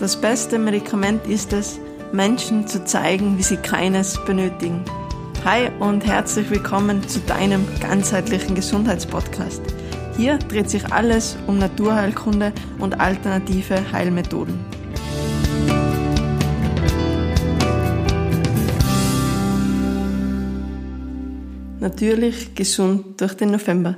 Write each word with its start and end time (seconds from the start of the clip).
Das 0.00 0.18
beste 0.18 0.58
Medikament 0.58 1.26
ist 1.26 1.52
es, 1.52 1.78
Menschen 2.10 2.66
zu 2.66 2.82
zeigen, 2.86 3.36
wie 3.36 3.42
sie 3.42 3.58
keines 3.58 4.18
benötigen. 4.24 4.82
Hi 5.44 5.68
und 5.78 6.06
herzlich 6.06 6.48
willkommen 6.48 7.06
zu 7.06 7.20
deinem 7.20 7.66
ganzheitlichen 7.80 8.54
Gesundheitspodcast. 8.54 9.60
Hier 10.16 10.38
dreht 10.38 10.70
sich 10.70 10.90
alles 10.90 11.36
um 11.46 11.58
Naturheilkunde 11.58 12.54
und 12.78 12.98
alternative 12.98 13.92
Heilmethoden. 13.92 14.58
Natürlich 21.78 22.54
gesund 22.54 23.20
durch 23.20 23.34
den 23.34 23.50
November. 23.50 23.96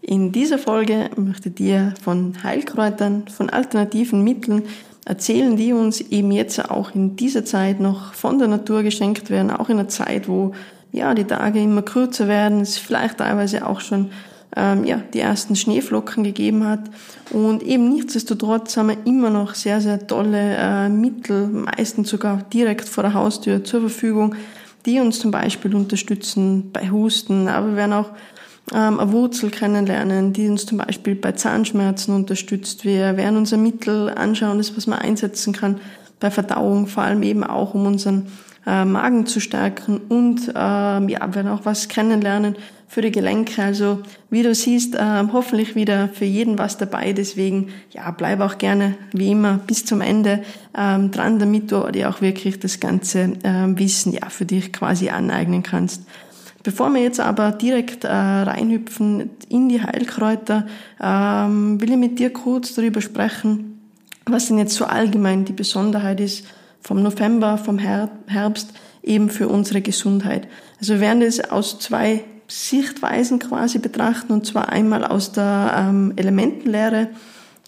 In 0.00 0.30
dieser 0.30 0.58
Folge 0.58 1.10
möchte 1.16 1.48
ich 1.48 1.56
dir 1.56 1.94
von 2.00 2.40
Heilkräutern, 2.44 3.26
von 3.26 3.50
alternativen 3.50 4.22
Mitteln 4.22 4.62
erzählen, 5.10 5.56
die 5.56 5.72
uns 5.72 6.00
eben 6.00 6.30
jetzt 6.30 6.70
auch 6.70 6.94
in 6.94 7.16
dieser 7.16 7.44
Zeit 7.44 7.80
noch 7.80 8.14
von 8.14 8.38
der 8.38 8.46
Natur 8.46 8.84
geschenkt 8.84 9.28
werden, 9.28 9.50
auch 9.50 9.68
in 9.68 9.80
einer 9.80 9.88
Zeit, 9.88 10.28
wo 10.28 10.52
ja 10.92 11.14
die 11.14 11.24
Tage 11.24 11.60
immer 11.60 11.82
kürzer 11.82 12.28
werden, 12.28 12.60
es 12.60 12.78
vielleicht 12.78 13.18
teilweise 13.18 13.66
auch 13.66 13.80
schon 13.80 14.12
ähm, 14.56 14.84
ja, 14.84 15.02
die 15.12 15.18
ersten 15.18 15.56
Schneeflocken 15.56 16.22
gegeben 16.22 16.64
hat. 16.64 16.82
Und 17.30 17.64
eben 17.64 17.92
nichtsdestotrotz 17.92 18.76
haben 18.76 18.90
wir 18.90 18.98
immer 19.04 19.30
noch 19.30 19.54
sehr, 19.54 19.80
sehr 19.80 20.06
tolle 20.06 20.56
äh, 20.56 20.88
Mittel, 20.88 21.48
meistens 21.48 22.08
sogar 22.08 22.44
direkt 22.52 22.88
vor 22.88 23.02
der 23.02 23.14
Haustür 23.14 23.64
zur 23.64 23.80
Verfügung, 23.80 24.36
die 24.86 25.00
uns 25.00 25.18
zum 25.18 25.32
Beispiel 25.32 25.74
unterstützen 25.74 26.70
bei 26.72 26.88
Husten, 26.88 27.48
aber 27.48 27.70
wir 27.70 27.76
werden 27.76 27.92
auch 27.94 28.10
ähm, 28.74 29.00
eine 29.00 29.12
Wurzel 29.12 29.50
kennenlernen, 29.50 30.32
die 30.32 30.48
uns 30.48 30.66
zum 30.66 30.78
Beispiel 30.78 31.14
bei 31.14 31.32
Zahnschmerzen 31.32 32.14
unterstützt. 32.14 32.84
Wir 32.84 33.16
werden 33.16 33.36
uns 33.36 33.52
ein 33.52 33.62
Mittel 33.62 34.10
anschauen, 34.10 34.58
das 34.58 34.76
was 34.76 34.86
man 34.86 34.98
einsetzen 34.98 35.52
kann 35.52 35.80
bei 36.20 36.30
Verdauung, 36.30 36.86
vor 36.86 37.02
allem 37.02 37.22
eben 37.22 37.44
auch 37.44 37.74
um 37.74 37.86
unseren 37.86 38.26
äh, 38.66 38.84
Magen 38.84 39.26
zu 39.26 39.40
stärken 39.40 39.98
und 40.08 40.52
ähm, 40.54 41.08
ja, 41.08 41.34
werden 41.34 41.48
auch 41.48 41.64
was 41.64 41.88
kennenlernen 41.88 42.56
für 42.86 43.02
die 43.02 43.10
Gelenke. 43.10 43.62
Also 43.62 44.02
wie 44.30 44.42
du 44.42 44.54
siehst, 44.54 44.96
äh, 44.96 45.24
hoffentlich 45.32 45.74
wieder 45.74 46.08
für 46.08 46.24
jeden 46.24 46.58
was 46.58 46.76
dabei. 46.76 47.12
Deswegen 47.12 47.68
ja, 47.90 48.10
bleib 48.10 48.40
auch 48.40 48.58
gerne 48.58 48.96
wie 49.12 49.30
immer 49.30 49.58
bis 49.66 49.86
zum 49.86 50.00
Ende 50.00 50.42
ähm, 50.76 51.10
dran, 51.10 51.38
damit 51.38 51.72
du 51.72 51.90
dir 51.90 52.10
auch 52.10 52.20
wirklich 52.20 52.58
das 52.60 52.80
ganze 52.80 53.32
ähm, 53.44 53.78
Wissen 53.78 54.12
ja 54.12 54.28
für 54.28 54.44
dich 54.44 54.72
quasi 54.72 55.08
aneignen 55.08 55.62
kannst. 55.62 56.02
Bevor 56.62 56.90
wir 56.90 57.02
jetzt 57.02 57.20
aber 57.20 57.52
direkt 57.52 58.04
äh, 58.04 58.08
reinhüpfen 58.08 59.30
in 59.48 59.68
die 59.68 59.82
Heilkräuter, 59.82 60.66
ähm, 61.02 61.80
will 61.80 61.90
ich 61.90 61.96
mit 61.96 62.18
dir 62.18 62.30
kurz 62.30 62.74
darüber 62.74 63.00
sprechen, 63.00 63.80
was 64.26 64.48
denn 64.48 64.58
jetzt 64.58 64.74
so 64.74 64.84
allgemein 64.84 65.46
die 65.46 65.54
Besonderheit 65.54 66.20
ist 66.20 66.44
vom 66.82 67.02
November, 67.02 67.56
vom 67.56 67.78
Her 67.78 68.10
Herbst 68.26 68.74
eben 69.02 69.30
für 69.30 69.48
unsere 69.48 69.80
Gesundheit. 69.80 70.48
Also 70.78 70.94
wir 70.94 71.00
werden 71.00 71.20
das 71.20 71.40
aus 71.40 71.78
zwei 71.78 72.24
Sichtweisen 72.46 73.38
quasi 73.38 73.78
betrachten, 73.78 74.32
und 74.32 74.46
zwar 74.46 74.68
einmal 74.68 75.04
aus 75.04 75.32
der 75.32 75.74
ähm, 75.76 76.12
Elementenlehre, 76.16 77.08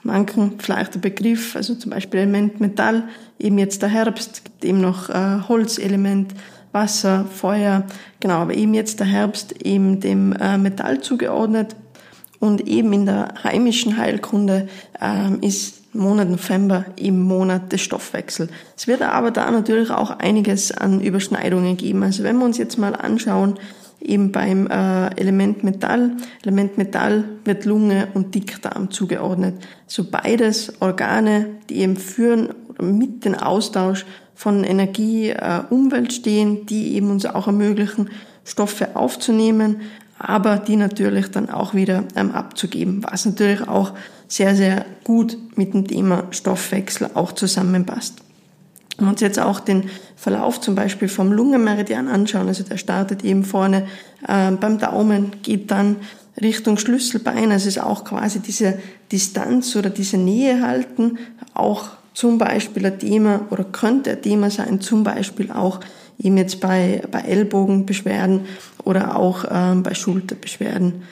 manchen 0.02 0.58
vielleicht 0.58 0.94
der 0.94 1.00
Begriff, 1.00 1.56
also 1.56 1.74
zum 1.74 1.92
Beispiel 1.92 2.20
Element 2.20 2.60
Metall, 2.60 3.04
eben 3.38 3.58
jetzt 3.58 3.82
der 3.82 3.88
Herbst, 3.88 4.44
gibt 4.44 4.64
eben 4.64 4.80
noch 4.80 5.08
äh, 5.08 5.40
Holzelement, 5.48 6.34
Wasser, 6.73 7.27
Feuer, 7.27 7.84
genau, 8.20 8.37
aber 8.37 8.55
eben 8.55 8.75
jetzt 8.75 9.01
der 9.01 9.06
Herbst 9.06 9.53
eben 9.62 10.01
dem 10.01 10.33
äh, 10.33 10.59
Metall 10.59 11.01
zugeordnet 11.01 11.77
und 12.41 12.67
eben 12.67 12.92
in 12.92 13.06
der 13.06 13.34
heimischen 13.45 13.97
Heilkunde 13.97 14.69
ähm, 15.00 15.39
ist 15.43 15.95
Monat 15.95 16.31
November 16.31 16.87
im 16.97 17.20
Monat 17.20 17.70
des 17.70 17.83
Stoffwechsel. 17.83 18.48
Es 18.77 18.87
wird 18.87 19.03
aber 19.03 19.31
da 19.31 19.50
natürlich 19.50 19.91
auch 19.91 20.11
einiges 20.19 20.73
an 20.73 21.00
Überschneidungen 21.00 21.77
geben. 21.77 22.03
Also 22.03 22.25
wenn 22.25 22.39
wir 22.39 22.47
uns 22.47 22.56
jetzt 22.56 22.78
mal 22.78 22.97
anschauen, 22.97 23.59
eben 24.00 24.33
beim 24.33 24.67
äh, 24.67 25.15
Element 25.17 25.65
Metall. 25.65 26.16
Element 26.43 26.78
Metall 26.78 27.25
wird 27.44 27.65
Lunge 27.65 28.09
und 28.15 28.34
Dickdarm 28.34 28.91
zugeordnet. 28.91 29.55
So 29.87 30.05
beides 30.11 30.81
Organe, 30.81 31.47
die 31.69 31.77
eben 31.77 31.97
führen 31.97 32.55
mit 32.81 33.25
den 33.25 33.34
Austausch 33.34 34.05
von 34.42 34.64
Energie, 34.64 35.28
äh, 35.28 35.60
Umwelt 35.70 36.12
stehen, 36.12 36.66
die 36.66 36.94
eben 36.94 37.12
uns 37.12 37.25
auch 37.26 37.47
ermöglichen, 37.47 38.10
Stoffe 38.44 38.97
aufzunehmen, 38.97 39.82
aber 40.19 40.56
die 40.56 40.75
natürlich 40.75 41.30
dann 41.30 41.48
auch 41.48 41.75
wieder 41.75 42.03
ähm, 42.16 42.32
abzugeben, 42.32 43.04
was 43.08 43.25
natürlich 43.25 43.69
auch 43.69 43.92
sehr, 44.26 44.56
sehr 44.56 44.84
gut 45.04 45.38
mit 45.54 45.75
dem 45.75 45.86
Thema 45.86 46.25
Stoffwechsel 46.32 47.10
auch 47.14 47.31
zusammenpasst. 47.31 48.16
Wenn 48.97 49.06
wir 49.06 49.10
uns 49.12 49.20
jetzt 49.20 49.38
auch 49.38 49.60
den 49.60 49.84
Verlauf 50.16 50.60
zum 50.60 50.75
Beispiel 50.75 51.06
vom 51.06 51.31
Lungenmeridian 51.31 52.08
anschauen, 52.08 52.48
also 52.48 52.64
der 52.64 52.78
startet 52.78 53.25
eben 53.25 53.44
vorne 53.44 53.86
äh, 54.26 54.50
beim 54.50 54.78
Daumen, 54.78 55.31
geht 55.44 55.70
dann 55.70 55.98
Richtung 56.41 56.78
Schlüsselbein, 56.78 57.52
also 57.52 57.69
es 57.69 57.76
ist 57.76 57.82
auch 57.82 58.02
quasi 58.02 58.41
diese 58.41 58.76
Distanz 59.12 59.76
oder 59.76 59.91
diese 59.91 60.19
Nähe 60.19 60.66
halten, 60.66 61.19
auch 61.54 61.91
zum 62.15 62.39
Beispiel 62.39 62.87
ein 62.87 62.99
Thema 62.99 63.47
oder 63.50 63.65
könnte 63.65 64.11
ein 64.11 64.23
Thema 64.23 64.50
sein, 64.50 64.81
zum 64.81 65.05
Beispiel 65.05 65.50
auch 65.50 65.81
eben 66.19 66.37
jetzt 66.37 66.61
bei, 66.61 67.03
bei 67.11 67.21
Ellbogenbeschwerden 67.21 68.43
oder 68.84 69.17
auch 69.17 69.45
ähm, 69.50 69.83
bei 69.83 69.95
Schulterbeschwerden. 69.95 71.03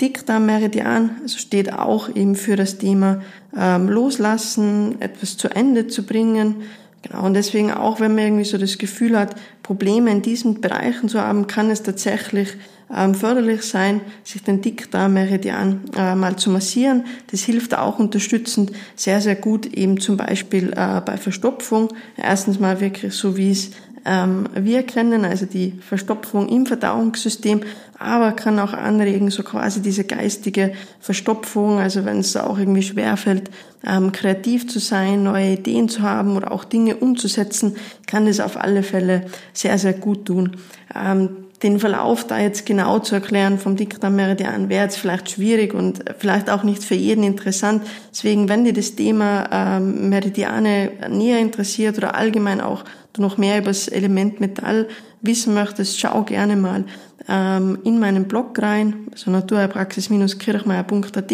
Dickdarmmeridian 0.00 1.16
also 1.22 1.38
steht 1.38 1.72
auch 1.72 2.08
eben 2.14 2.34
für 2.34 2.56
das 2.56 2.78
Thema 2.78 3.20
ähm, 3.56 3.88
Loslassen, 3.88 5.00
etwas 5.00 5.36
zu 5.36 5.48
Ende 5.48 5.88
zu 5.88 6.04
bringen. 6.04 6.62
Genau, 7.02 7.26
und 7.26 7.34
deswegen 7.34 7.70
auch, 7.70 8.00
wenn 8.00 8.14
man 8.14 8.24
irgendwie 8.24 8.44
so 8.44 8.58
das 8.58 8.78
Gefühl 8.78 9.18
hat, 9.18 9.34
Probleme 9.62 10.10
in 10.10 10.22
diesen 10.22 10.60
Bereichen 10.60 11.08
zu 11.08 11.20
haben, 11.20 11.46
kann 11.46 11.70
es 11.70 11.82
tatsächlich 11.82 12.56
ähm, 12.94 13.14
förderlich 13.14 13.62
sein, 13.62 14.00
sich 14.24 14.42
den 14.42 14.60
Dickdarmmeridian 14.60 15.80
äh, 15.96 16.14
mal 16.14 16.36
zu 16.36 16.50
massieren. 16.50 17.04
Das 17.30 17.42
hilft 17.42 17.76
auch 17.76 17.98
unterstützend 17.98 18.72
sehr, 18.96 19.20
sehr 19.20 19.36
gut 19.36 19.66
eben 19.66 20.00
zum 20.00 20.16
Beispiel 20.16 20.72
äh, 20.76 21.00
bei 21.00 21.16
Verstopfung. 21.16 21.88
Erstens 22.16 22.58
mal 22.58 22.80
wirklich 22.80 23.14
so, 23.14 23.36
wie 23.36 23.52
es 23.52 23.70
ähm, 24.04 24.48
wir 24.54 24.82
kennen, 24.82 25.24
also 25.24 25.46
die 25.46 25.72
Verstopfung 25.86 26.48
im 26.48 26.66
Verdauungssystem, 26.66 27.60
aber 27.98 28.32
kann 28.32 28.58
auch 28.58 28.72
anregen, 28.72 29.30
so 29.30 29.42
quasi 29.42 29.82
diese 29.82 30.04
geistige 30.04 30.72
Verstopfung, 31.00 31.78
also 31.78 32.04
wenn 32.06 32.18
es 32.18 32.34
auch 32.36 32.58
irgendwie 32.58 32.82
schwerfällt, 32.82 33.50
ähm, 33.86 34.10
kreativ 34.12 34.68
zu 34.68 34.78
sein, 34.78 35.22
neue 35.22 35.52
Ideen 35.52 35.88
zu 35.88 36.02
haben 36.02 36.36
oder 36.36 36.50
auch 36.52 36.64
Dinge 36.64 36.96
umzusetzen, 36.96 37.76
kann 38.06 38.26
es 38.26 38.40
auf 38.40 38.56
alle 38.56 38.82
Fälle 38.82 39.26
sehr, 39.52 39.76
sehr 39.78 39.92
gut 39.92 40.26
tun. 40.26 40.56
Ähm, 40.94 41.28
den 41.62 41.78
Verlauf 41.78 42.26
da 42.26 42.38
jetzt 42.38 42.64
genau 42.64 43.00
zu 43.00 43.14
erklären 43.14 43.58
vom 43.58 43.76
Dickdarmmeridian 43.76 44.68
wäre 44.68 44.84
jetzt 44.84 44.98
vielleicht 44.98 45.30
schwierig 45.30 45.74
und 45.74 46.02
vielleicht 46.18 46.48
auch 46.48 46.62
nicht 46.62 46.82
für 46.82 46.94
jeden 46.94 47.22
interessant. 47.22 47.82
Deswegen, 48.10 48.48
wenn 48.48 48.64
dir 48.64 48.72
das 48.72 48.94
Thema 48.96 49.48
ähm, 49.52 50.08
Meridiane 50.08 50.92
näher 51.10 51.38
interessiert 51.38 51.98
oder 51.98 52.14
allgemein 52.14 52.60
auch 52.60 52.84
du 53.12 53.20
noch 53.20 53.36
mehr 53.36 53.58
über 53.58 53.68
das 53.68 53.88
Element 53.88 54.40
Metall 54.40 54.88
wissen 55.20 55.52
möchtest, 55.52 56.00
schau 56.00 56.22
gerne 56.22 56.56
mal 56.56 56.84
ähm, 57.30 57.78
in 57.84 58.00
meinen 58.00 58.24
Blog 58.24 58.60
rein, 58.60 59.06
also 59.12 59.30
naturheilpraxis-kirchmeier.at. 59.30 61.32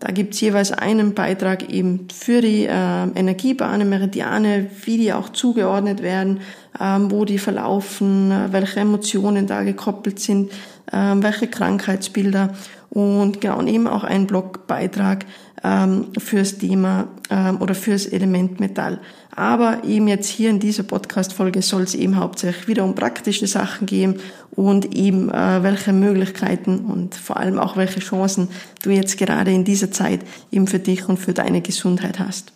Da 0.00 0.10
gibt's 0.10 0.40
jeweils 0.40 0.72
einen 0.72 1.14
Beitrag 1.14 1.72
eben 1.72 2.08
für 2.12 2.40
die 2.40 2.66
äh, 2.66 3.08
Energiebahnen, 3.14 3.88
Meridiane, 3.88 4.66
wie 4.84 4.98
die 4.98 5.12
auch 5.12 5.28
zugeordnet 5.28 6.02
werden, 6.02 6.40
ähm, 6.80 7.12
wo 7.12 7.24
die 7.24 7.38
verlaufen, 7.38 8.32
äh, 8.32 8.52
welche 8.52 8.80
Emotionen 8.80 9.46
da 9.46 9.62
gekoppelt 9.62 10.18
sind, 10.18 10.50
äh, 10.90 11.14
welche 11.14 11.46
Krankheitsbilder 11.46 12.52
und 12.90 13.40
genau, 13.40 13.58
und 13.58 13.68
eben 13.68 13.86
auch 13.86 14.04
ein 14.04 14.26
Blogbeitrag 14.26 15.26
ähm, 15.62 16.08
fürs 16.18 16.58
Thema 16.58 17.08
ähm, 17.30 17.60
oder 17.60 17.74
fürs 17.74 18.06
Element 18.06 18.58
Metall. 18.58 19.00
Aber 19.36 19.84
eben 19.84 20.08
jetzt 20.08 20.28
hier 20.28 20.48
in 20.48 20.60
dieser 20.60 20.82
Podcast-Folge 20.82 21.60
soll 21.60 21.82
es 21.82 21.94
eben 21.94 22.16
hauptsächlich 22.16 22.68
wieder 22.68 22.84
um 22.84 22.94
praktische 22.94 23.46
Sachen 23.46 23.86
gehen 23.86 24.18
und 24.52 24.94
eben 24.94 25.28
äh, 25.28 25.62
welche 25.62 25.92
Möglichkeiten 25.92 26.78
und 26.86 27.14
vor 27.14 27.36
allem 27.36 27.58
auch 27.58 27.76
welche 27.76 28.00
Chancen 28.00 28.48
du 28.82 28.88
jetzt 28.88 29.18
gerade 29.18 29.52
in 29.52 29.64
dieser 29.64 29.90
Zeit 29.90 30.20
eben 30.50 30.66
für 30.66 30.78
dich 30.78 31.06
und 31.06 31.18
für 31.18 31.34
deine 31.34 31.60
Gesundheit 31.60 32.18
hast. 32.18 32.52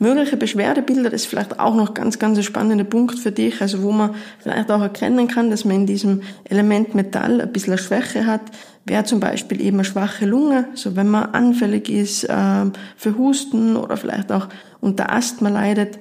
Mögliche 0.00 0.36
Beschwerdebilder 0.36 1.12
ist 1.12 1.26
vielleicht 1.26 1.60
auch 1.60 1.74
noch 1.74 1.94
ganz, 1.94 2.18
ganz 2.18 2.38
ein 2.38 2.44
spannender 2.44 2.84
Punkt 2.84 3.18
für 3.18 3.32
dich, 3.32 3.60
also 3.60 3.82
wo 3.82 3.92
man 3.92 4.14
vielleicht 4.40 4.70
auch 4.70 4.80
erkennen 4.80 5.28
kann, 5.28 5.50
dass 5.50 5.64
man 5.64 5.76
in 5.76 5.86
diesem 5.86 6.22
Element 6.44 6.96
Metall 6.96 7.40
ein 7.40 7.52
bisschen 7.52 7.78
Schwäche 7.78 8.26
hat, 8.26 8.42
wäre 8.88 9.04
zum 9.04 9.20
Beispiel 9.20 9.60
eben 9.60 9.76
eine 9.76 9.84
schwache 9.84 10.26
Lunge, 10.26 10.66
so 10.74 10.96
wenn 10.96 11.08
man 11.08 11.26
anfällig 11.26 11.88
ist 11.88 12.24
äh, 12.24 12.64
für 12.96 13.16
Husten 13.16 13.76
oder 13.76 13.96
vielleicht 13.96 14.32
auch 14.32 14.48
unter 14.80 15.12
Asthma 15.12 15.48
leidet. 15.48 15.98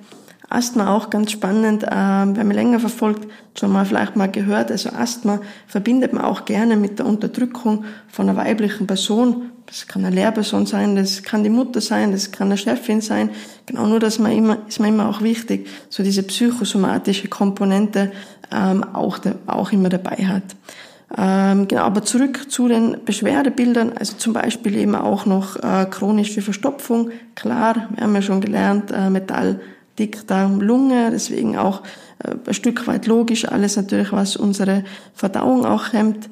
Asthma 0.50 0.96
auch 0.96 1.10
ganz 1.10 1.32
spannend, 1.32 1.84
äh, 1.84 1.90
wer 1.90 2.44
mich 2.44 2.56
länger 2.56 2.80
verfolgt, 2.80 3.28
schon 3.60 3.72
mal 3.72 3.86
vielleicht 3.86 4.16
mal 4.16 4.32
gehört. 4.32 4.72
Also 4.72 4.92
Asthma 4.92 5.42
verbindet 5.68 6.14
man 6.14 6.24
auch 6.24 6.46
gerne 6.46 6.78
mit 6.78 7.00
der 7.00 7.06
Unterdrückung 7.06 7.84
von 8.08 8.30
einer 8.30 8.38
weiblichen 8.38 8.88
Person, 8.88 9.52
Das 9.68 9.86
kann 9.86 10.06
eine 10.06 10.16
Lehrperson 10.16 10.66
sein, 10.66 10.96
das 10.96 11.24
kann 11.24 11.44
die 11.44 11.50
Mutter 11.50 11.82
sein, 11.82 12.14
das 12.14 12.32
kann 12.32 12.48
eine 12.48 12.58
Chefin 12.58 13.02
sein. 13.02 13.32
Genau 13.66 13.86
nur, 13.86 14.00
dass 14.00 14.18
man 14.18 14.32
immer, 14.32 14.60
ist 14.66 14.80
mir 14.80 14.88
immer 14.88 15.10
auch 15.10 15.22
wichtig, 15.22 15.68
so 15.90 16.04
diese 16.04 16.24
psychosomatische 16.24 17.28
Komponente 17.28 18.14
ähm, 18.50 18.86
auch, 18.94 19.18
de, 19.18 19.34
auch 19.46 19.74
immer 19.74 19.90
dabei 19.90 20.26
hat. 20.26 20.56
Ähm, 21.16 21.68
genau, 21.68 21.84
aber 21.84 22.04
zurück 22.04 22.52
zu 22.52 22.68
den 22.68 22.98
Beschwerdebildern, 23.06 23.94
also 23.98 24.18
zum 24.18 24.34
Beispiel 24.34 24.76
eben 24.76 24.96
auch 24.96 25.26
noch 25.26 25.56
äh, 25.56 25.86
chronische 25.90 26.42
Verstopfung. 26.42 27.12
Klar, 27.36 27.88
wir 27.96 28.04
haben 28.04 28.16
ja 28.16 28.22
schon 28.22 28.42
gelernt, 28.42 28.92
äh, 28.92 29.10
Metall, 29.10 29.62
Dickdarm, 29.98 30.60
Lunge, 30.60 31.10
deswegen 31.12 31.58
auch 31.58 31.84
äh, 32.20 32.36
ein 32.46 32.54
Stück 32.54 32.88
weit 32.88 33.08
logisch, 33.08 33.48
alles 33.48 33.78
natürlich, 33.78 34.12
was 34.12 34.36
unsere 34.36 34.84
Verdauung 35.14 35.66
auch 35.66 35.94
hemmt. 35.94 36.30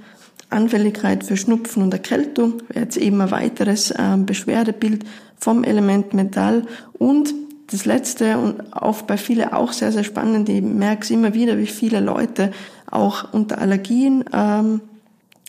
Anfälligkeit 0.50 1.24
für 1.24 1.38
Schnupfen 1.38 1.82
und 1.82 1.94
Erkältung 1.94 2.62
wäre 2.70 2.86
jetzt 2.86 2.98
eben 2.98 3.20
ein 3.22 3.32
weiteres 3.32 3.92
äh, 3.92 4.18
Beschwerdebild 4.18 5.06
vom 5.38 5.64
Element 5.64 6.14
Metall 6.14 6.64
und 6.94 7.34
das 7.68 7.86
letzte 7.86 8.38
und 8.38 8.74
auch 8.74 9.02
bei 9.04 9.18
vielen 9.18 9.52
auch 9.52 9.72
sehr, 9.74 9.92
sehr 9.92 10.04
spannend, 10.04 10.50
ich 10.50 10.62
merke 10.62 11.04
es 11.04 11.10
immer 11.10 11.34
wieder, 11.34 11.58
wie 11.58 11.66
viele 11.66 12.00
Leute 12.00 12.52
auch 12.90 13.34
unter 13.34 13.60
Allergien 13.60 14.26
ähm, 14.34 14.82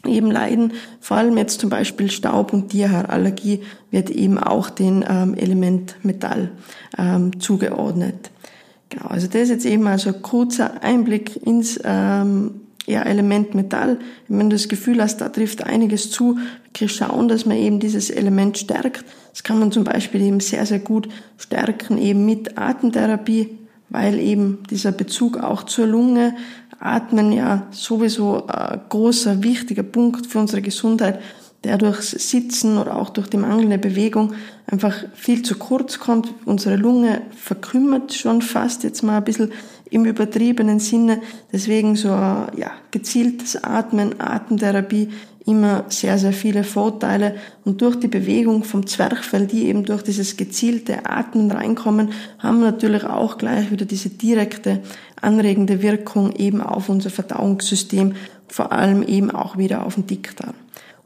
eben 0.07 0.31
leiden. 0.31 0.73
Vor 1.01 1.17
allem 1.17 1.37
jetzt 1.37 1.61
zum 1.61 1.71
Beispiel 1.71 2.11
Staub- 2.11 2.53
und 2.53 2.71
Tierhaarallergie 2.71 3.63
wird 3.91 4.11
eben 4.11 4.39
auch 4.39 4.71
den 4.71 5.05
ähm, 5.09 5.35
Element 5.35 5.97
Metall 6.03 6.51
ähm, 6.99 7.41
zugeordnet. 7.41 8.31
Genau, 8.91 9.07
also 9.07 9.27
das 9.27 9.43
ist 9.43 9.51
jetzt 9.51 9.67
eben 9.67 9.87
also 9.87 10.11
ein 10.11 10.23
kurzer 10.23 10.83
Einblick 10.83 11.45
ins 11.45 11.81
ähm, 11.85 12.61
ja, 12.87 13.03
Element 13.03 13.55
Metall. 13.55 13.99
Wenn 14.29 14.49
du 14.49 14.57
das 14.57 14.69
Gefühl 14.69 15.03
hast, 15.03 15.21
da 15.21 15.29
trifft 15.29 15.65
einiges 15.65 16.11
zu, 16.11 16.39
wirklich 16.65 16.93
schauen, 16.95 17.29
dass 17.29 17.47
man 17.47 17.57
eben 17.57 17.81
dieses 17.81 18.11
Element 18.11 18.59
stärkt. 18.59 19.05
Das 19.33 19.43
kann 19.43 19.59
man 19.59 19.73
zum 19.73 19.85
Beispiel 19.85 20.23
eben 20.23 20.41
sehr, 20.41 20.65
sehr 20.67 20.79
gut 20.79 21.09
stärken, 21.37 21.99
eben 21.99 22.25
mit 22.25 22.57
Atemtherapie, 22.57 23.59
weil 23.89 24.19
eben 24.19 24.59
dieser 24.71 24.93
Bezug 24.93 25.39
auch 25.39 25.65
zur 25.65 25.87
Lunge, 25.87 26.35
Atmen 26.79 27.33
ja 27.33 27.67
sowieso 27.71 28.47
ein 28.47 28.81
großer, 28.89 29.43
wichtiger 29.43 29.83
Punkt 29.83 30.27
für 30.27 30.39
unsere 30.39 30.63
Gesundheit, 30.63 31.21
der 31.65 31.79
durchs 31.79 32.11
Sitzen 32.11 32.79
oder 32.79 32.97
auch 32.97 33.11
durch 33.11 33.29
die 33.29 33.39
mangelnde 33.39 33.79
Bewegung 33.79 34.35
einfach 34.67 34.95
viel 35.15 35.43
zu 35.43 35.57
kurz 35.57 35.99
kommt. 35.99 36.33
Unsere 36.45 36.77
Lunge 36.77 37.23
verkümmert 37.35 38.13
schon 38.13 38.43
fast 38.43 38.85
jetzt 38.85 39.03
mal 39.03 39.19
ein 39.19 39.25
bisschen 39.25 39.53
im 39.91 40.05
übertriebenen 40.05 40.79
Sinne. 40.79 41.21
Deswegen 41.53 41.97
so 41.97 42.09
ja, 42.09 42.71
gezieltes 42.91 43.63
Atmen, 43.63 44.21
Atemtherapie 44.21 45.09
immer 45.47 45.85
sehr, 45.89 46.19
sehr 46.19 46.33
viele 46.33 46.65
Vorteile. 46.65 47.37
Und 47.65 47.81
durch 47.81 47.97
die 47.97 48.09
Bewegung 48.09 48.65
vom 48.65 48.87
Zwerchfell, 48.87 49.47
die 49.47 49.67
eben 49.67 49.85
durch 49.85 50.03
dieses 50.03 50.37
gezielte 50.37 51.07
Atmen 51.07 51.51
reinkommen, 51.51 52.11
haben 52.39 52.59
wir 52.61 52.73
natürlich 52.73 53.05
auch 53.05 53.39
gleich 53.39 53.71
wieder 53.71 53.87
diese 53.87 54.11
direkte 54.11 54.81
anregende 55.21 55.83
Wirkung 55.83 56.33
eben 56.33 56.61
auf 56.61 56.89
unser 56.89 57.11
Verdauungssystem, 57.11 58.15
vor 58.49 58.73
allem 58.73 59.03
eben 59.03 59.31
auch 59.31 59.57
wieder 59.57 59.87
auf 59.87 59.95
den 59.95 60.07
Dickdarm. 60.07 60.55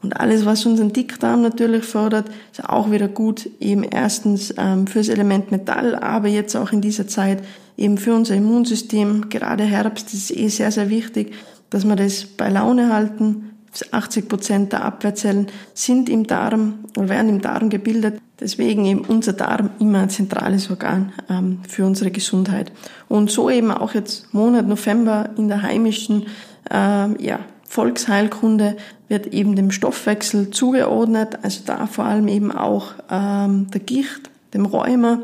Und 0.01 0.19
alles, 0.19 0.45
was 0.45 0.65
unseren 0.65 0.93
Dickdarm 0.93 1.43
natürlich 1.43 1.83
fördert, 1.83 2.27
ist 2.51 2.67
auch 2.67 2.89
wieder 2.89 3.07
gut, 3.07 3.47
eben 3.59 3.83
erstens 3.83 4.53
ähm, 4.57 4.87
fürs 4.87 5.09
Element 5.09 5.51
Metall, 5.51 5.95
aber 5.95 6.27
jetzt 6.27 6.55
auch 6.55 6.71
in 6.71 6.81
dieser 6.81 7.07
Zeit 7.07 7.43
eben 7.77 7.99
für 7.99 8.15
unser 8.15 8.35
Immunsystem. 8.35 9.29
Gerade 9.29 9.63
Herbst 9.63 10.11
ist 10.13 10.35
eh 10.35 10.47
sehr, 10.47 10.71
sehr 10.71 10.89
wichtig, 10.89 11.33
dass 11.69 11.87
wir 11.87 11.95
das 11.95 12.25
bei 12.25 12.49
Laune 12.49 12.91
halten. 12.91 13.50
80 13.91 14.27
Prozent 14.27 14.73
der 14.73 14.83
Abwehrzellen 14.83 15.47
sind 15.73 16.09
im 16.09 16.27
Darm 16.27 16.79
oder 16.97 17.09
werden 17.09 17.29
im 17.29 17.41
Darm 17.41 17.69
gebildet. 17.69 18.21
Deswegen 18.39 18.85
eben 18.85 19.01
unser 19.01 19.33
Darm 19.33 19.69
immer 19.79 19.99
ein 19.99 20.09
zentrales 20.09 20.69
Organ 20.69 21.13
ähm, 21.29 21.59
für 21.67 21.85
unsere 21.85 22.11
Gesundheit. 22.11 22.71
Und 23.07 23.31
so 23.31 23.49
eben 23.49 23.71
auch 23.71 23.93
jetzt 23.93 24.33
Monat 24.33 24.67
November 24.67 25.29
in 25.37 25.47
der 25.47 25.61
heimischen 25.61 26.25
ähm, 26.69 27.15
ja, 27.19 27.39
Volksheilkunde 27.67 28.75
wird 29.07 29.27
eben 29.27 29.55
dem 29.55 29.71
Stoffwechsel 29.71 30.51
zugeordnet, 30.51 31.39
also 31.41 31.61
da 31.65 31.87
vor 31.87 32.05
allem 32.05 32.27
eben 32.27 32.51
auch 32.51 32.93
ähm, 33.09 33.67
der 33.71 33.79
Gicht, 33.79 34.29
dem 34.53 34.65
Rheuma 34.65 35.19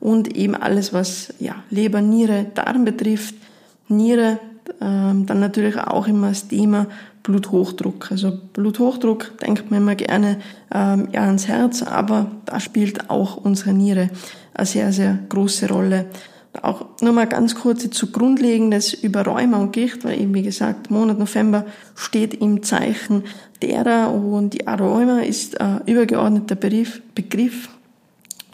und 0.00 0.34
eben 0.36 0.54
alles, 0.54 0.94
was 0.94 1.34
ja, 1.38 1.56
Leber, 1.68 2.00
Niere, 2.00 2.46
Darm 2.54 2.84
betrifft. 2.86 3.34
Niere, 3.88 4.38
ähm, 4.80 5.26
dann 5.26 5.40
natürlich 5.40 5.76
auch 5.78 6.06
immer 6.06 6.28
das 6.28 6.48
Thema 6.48 6.86
Bluthochdruck. 7.22 8.10
Also 8.10 8.32
Bluthochdruck 8.52 9.38
denkt 9.38 9.70
man 9.70 9.82
immer 9.82 9.94
gerne 9.94 10.38
ähm, 10.72 11.08
ja, 11.12 11.22
ans 11.22 11.48
Herz, 11.48 11.82
aber 11.82 12.30
da 12.46 12.60
spielt 12.60 13.10
auch 13.10 13.36
unsere 13.36 13.72
Niere 13.72 14.10
eine 14.54 14.66
sehr, 14.66 14.92
sehr 14.92 15.18
große 15.28 15.68
Rolle. 15.68 16.06
Auch 16.62 16.86
nur 17.00 17.12
mal 17.12 17.28
ganz 17.28 17.54
kurz 17.54 17.88
zu 17.90 18.10
Grundlegendes 18.10 18.92
über 18.92 19.22
Rheuma 19.22 19.58
und 19.58 19.72
Gicht, 19.72 20.04
weil 20.04 20.20
eben 20.20 20.34
wie 20.34 20.42
gesagt, 20.42 20.90
Monat 20.90 21.18
November 21.18 21.64
steht 21.94 22.34
im 22.34 22.62
Zeichen 22.64 23.22
derer 23.62 24.12
und 24.12 24.54
die 24.54 24.64
Rheuma 24.66 25.20
ist 25.20 25.60
ein 25.60 25.82
übergeordneter 25.86 26.56
Begriff, 26.56 27.02
Begriff 27.14 27.68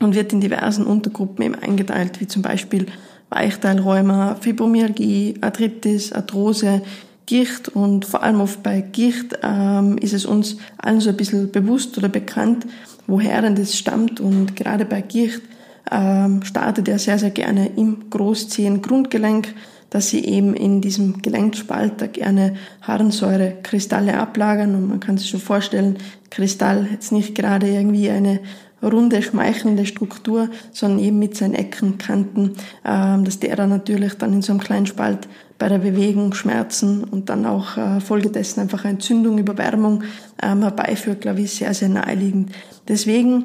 und 0.00 0.14
wird 0.14 0.32
in 0.34 0.42
diversen 0.42 0.84
Untergruppen 0.84 1.44
eben 1.44 1.54
eingeteilt, 1.54 2.20
wie 2.20 2.26
zum 2.26 2.42
Beispiel 2.42 2.86
Weichteilrheuma, 3.30 4.36
Fibromyalgie, 4.40 5.36
Arthritis, 5.40 6.12
Arthrose, 6.12 6.82
Gicht 7.26 7.68
und 7.68 8.04
vor 8.04 8.22
allem 8.22 8.40
oft 8.40 8.62
bei 8.62 8.80
Gicht 8.80 9.38
ähm, 9.42 9.98
ist 9.98 10.14
es 10.14 10.24
uns 10.24 10.56
allen 10.78 11.00
so 11.00 11.10
ein 11.10 11.16
bisschen 11.16 11.50
bewusst 11.50 11.98
oder 11.98 12.08
bekannt, 12.08 12.66
woher 13.06 13.42
denn 13.42 13.56
das 13.56 13.76
stammt. 13.76 14.20
Und 14.20 14.54
gerade 14.54 14.84
bei 14.84 15.00
Gicht 15.00 15.42
ähm, 15.90 16.42
startet 16.44 16.88
er 16.88 16.98
sehr, 16.98 17.18
sehr 17.18 17.30
gerne 17.30 17.70
im 17.76 18.10
Großzehengrundgelenk, 18.10 19.54
dass 19.90 20.08
sie 20.08 20.24
eben 20.24 20.54
in 20.54 20.80
diesem 20.80 21.20
Gelenkspalter 21.22 22.08
gerne 22.08 22.54
Harnsäurekristalle 22.82 24.18
ablagern. 24.18 24.74
Und 24.74 24.88
man 24.88 25.00
kann 25.00 25.18
sich 25.18 25.28
schon 25.28 25.40
vorstellen, 25.40 25.98
Kristall 26.30 26.88
jetzt 26.92 27.12
nicht 27.12 27.34
gerade 27.34 27.68
irgendwie 27.68 28.08
eine 28.10 28.40
runde, 28.82 29.22
schmeichelnde 29.22 29.86
Struktur, 29.86 30.48
sondern 30.72 30.98
eben 31.00 31.18
mit 31.18 31.36
seinen 31.36 31.54
Ecken, 31.54 31.98
Kanten, 31.98 32.52
ähm, 32.84 33.24
dass 33.24 33.38
der 33.38 33.56
dann 33.56 33.70
natürlich 33.70 34.14
dann 34.14 34.32
in 34.32 34.42
so 34.42 34.52
einem 34.52 34.60
kleinen 34.60 34.86
Spalt 34.86 35.28
bei 35.58 35.68
der 35.68 35.78
Bewegung 35.78 36.34
Schmerzen 36.34 37.04
und 37.04 37.30
dann 37.30 37.46
auch 37.46 37.76
äh, 37.76 38.00
folgedessen 38.00 38.60
einfach 38.60 38.84
Entzündung, 38.84 39.38
Überwärmung 39.38 40.02
ähm, 40.42 40.62
herbeiführt, 40.62 41.22
glaube 41.22 41.40
ich, 41.40 41.54
sehr, 41.54 41.72
sehr 41.72 41.88
naheliegend. 41.88 42.52
Deswegen 42.88 43.44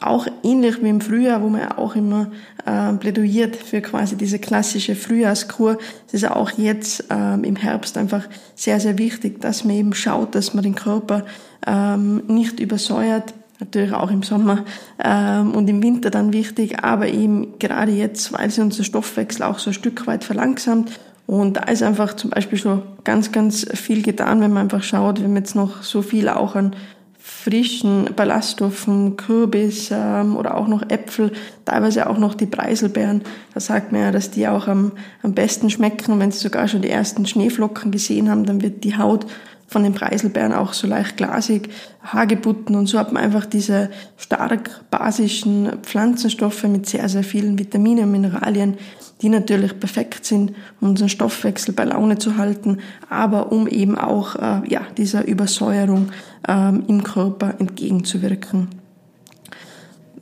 auch 0.00 0.26
ähnlich 0.42 0.82
wie 0.82 0.88
im 0.88 1.00
Frühjahr, 1.00 1.42
wo 1.42 1.48
man 1.48 1.60
ja 1.60 1.78
auch 1.78 1.94
immer 1.94 2.30
äh, 2.64 2.92
plädoyiert 2.94 3.56
für 3.56 3.80
quasi 3.82 4.16
diese 4.16 4.38
klassische 4.38 4.94
Frühjahrskur, 4.96 5.78
es 6.06 6.14
ist 6.14 6.30
auch 6.30 6.50
jetzt 6.52 7.04
ähm, 7.10 7.44
im 7.44 7.56
Herbst 7.56 7.98
einfach 7.98 8.26
sehr, 8.54 8.80
sehr 8.80 8.96
wichtig, 8.98 9.40
dass 9.40 9.64
man 9.64 9.76
eben 9.76 9.94
schaut, 9.94 10.34
dass 10.34 10.54
man 10.54 10.64
den 10.64 10.74
Körper 10.74 11.24
ähm, 11.66 12.22
nicht 12.26 12.58
übersäuert, 12.58 13.34
natürlich 13.62 13.92
auch 13.92 14.10
im 14.10 14.22
Sommer 14.22 14.64
ähm, 15.02 15.52
und 15.54 15.68
im 15.68 15.82
Winter 15.82 16.10
dann 16.10 16.32
wichtig, 16.32 16.82
aber 16.82 17.08
eben 17.08 17.58
gerade 17.58 17.92
jetzt, 17.92 18.32
weil 18.32 18.50
sie 18.50 18.60
unser 18.60 18.84
Stoffwechsel 18.84 19.44
auch 19.44 19.58
so 19.58 19.70
ein 19.70 19.74
Stück 19.74 20.06
weit 20.06 20.24
verlangsamt 20.24 20.98
und 21.26 21.56
da 21.56 21.62
ist 21.62 21.82
einfach 21.82 22.14
zum 22.14 22.30
Beispiel 22.30 22.58
schon 22.58 22.82
ganz, 23.04 23.32
ganz 23.32 23.66
viel 23.74 24.02
getan, 24.02 24.40
wenn 24.40 24.52
man 24.52 24.64
einfach 24.64 24.82
schaut, 24.82 25.22
wenn 25.22 25.32
man 25.32 25.42
jetzt 25.42 25.54
noch 25.54 25.82
so 25.82 26.02
viel 26.02 26.28
auch 26.28 26.56
an 26.56 26.74
frischen 27.18 28.10
Ballaststoffen, 28.16 29.16
Kürbis 29.16 29.90
ähm, 29.92 30.36
oder 30.36 30.56
auch 30.56 30.66
noch 30.66 30.82
Äpfel, 30.90 31.30
teilweise 31.64 32.10
auch 32.10 32.18
noch 32.18 32.34
die 32.34 32.46
Preiselbeeren. 32.46 33.22
Da 33.54 33.60
sagt 33.60 33.92
man 33.92 34.00
ja, 34.00 34.10
dass 34.10 34.32
die 34.32 34.48
auch 34.48 34.66
am, 34.66 34.92
am 35.22 35.32
besten 35.32 35.70
schmecken. 35.70 36.12
Und 36.12 36.20
wenn 36.20 36.32
Sie 36.32 36.40
sogar 36.40 36.66
schon 36.66 36.82
die 36.82 36.90
ersten 36.90 37.24
Schneeflocken 37.24 37.92
gesehen 37.92 38.28
haben, 38.28 38.44
dann 38.44 38.60
wird 38.60 38.82
die 38.82 38.96
Haut 38.96 39.26
von 39.72 39.82
den 39.82 39.94
Preiselbeeren 39.94 40.52
auch 40.52 40.72
so 40.72 40.86
leicht 40.86 41.16
glasig, 41.16 41.70
Hagebutten 42.02 42.76
und 42.76 42.86
so 42.86 42.98
hat 42.98 43.12
man 43.12 43.22
einfach 43.22 43.46
diese 43.46 43.90
stark 44.16 44.82
basischen 44.90 45.70
Pflanzenstoffe 45.82 46.64
mit 46.64 46.86
sehr, 46.86 47.08
sehr 47.08 47.24
vielen 47.24 47.58
Vitaminen 47.58 48.04
und 48.04 48.12
Mineralien, 48.12 48.76
die 49.22 49.28
natürlich 49.28 49.78
perfekt 49.78 50.24
sind, 50.24 50.52
um 50.80 50.90
unseren 50.90 51.08
Stoffwechsel 51.08 51.74
bei 51.74 51.84
Laune 51.84 52.18
zu 52.18 52.36
halten, 52.36 52.78
aber 53.08 53.50
um 53.52 53.66
eben 53.66 53.96
auch 53.96 54.36
äh, 54.36 54.68
ja, 54.68 54.82
dieser 54.96 55.26
Übersäuerung 55.26 56.10
ähm, 56.46 56.84
im 56.88 57.02
Körper 57.02 57.54
entgegenzuwirken. 57.58 58.68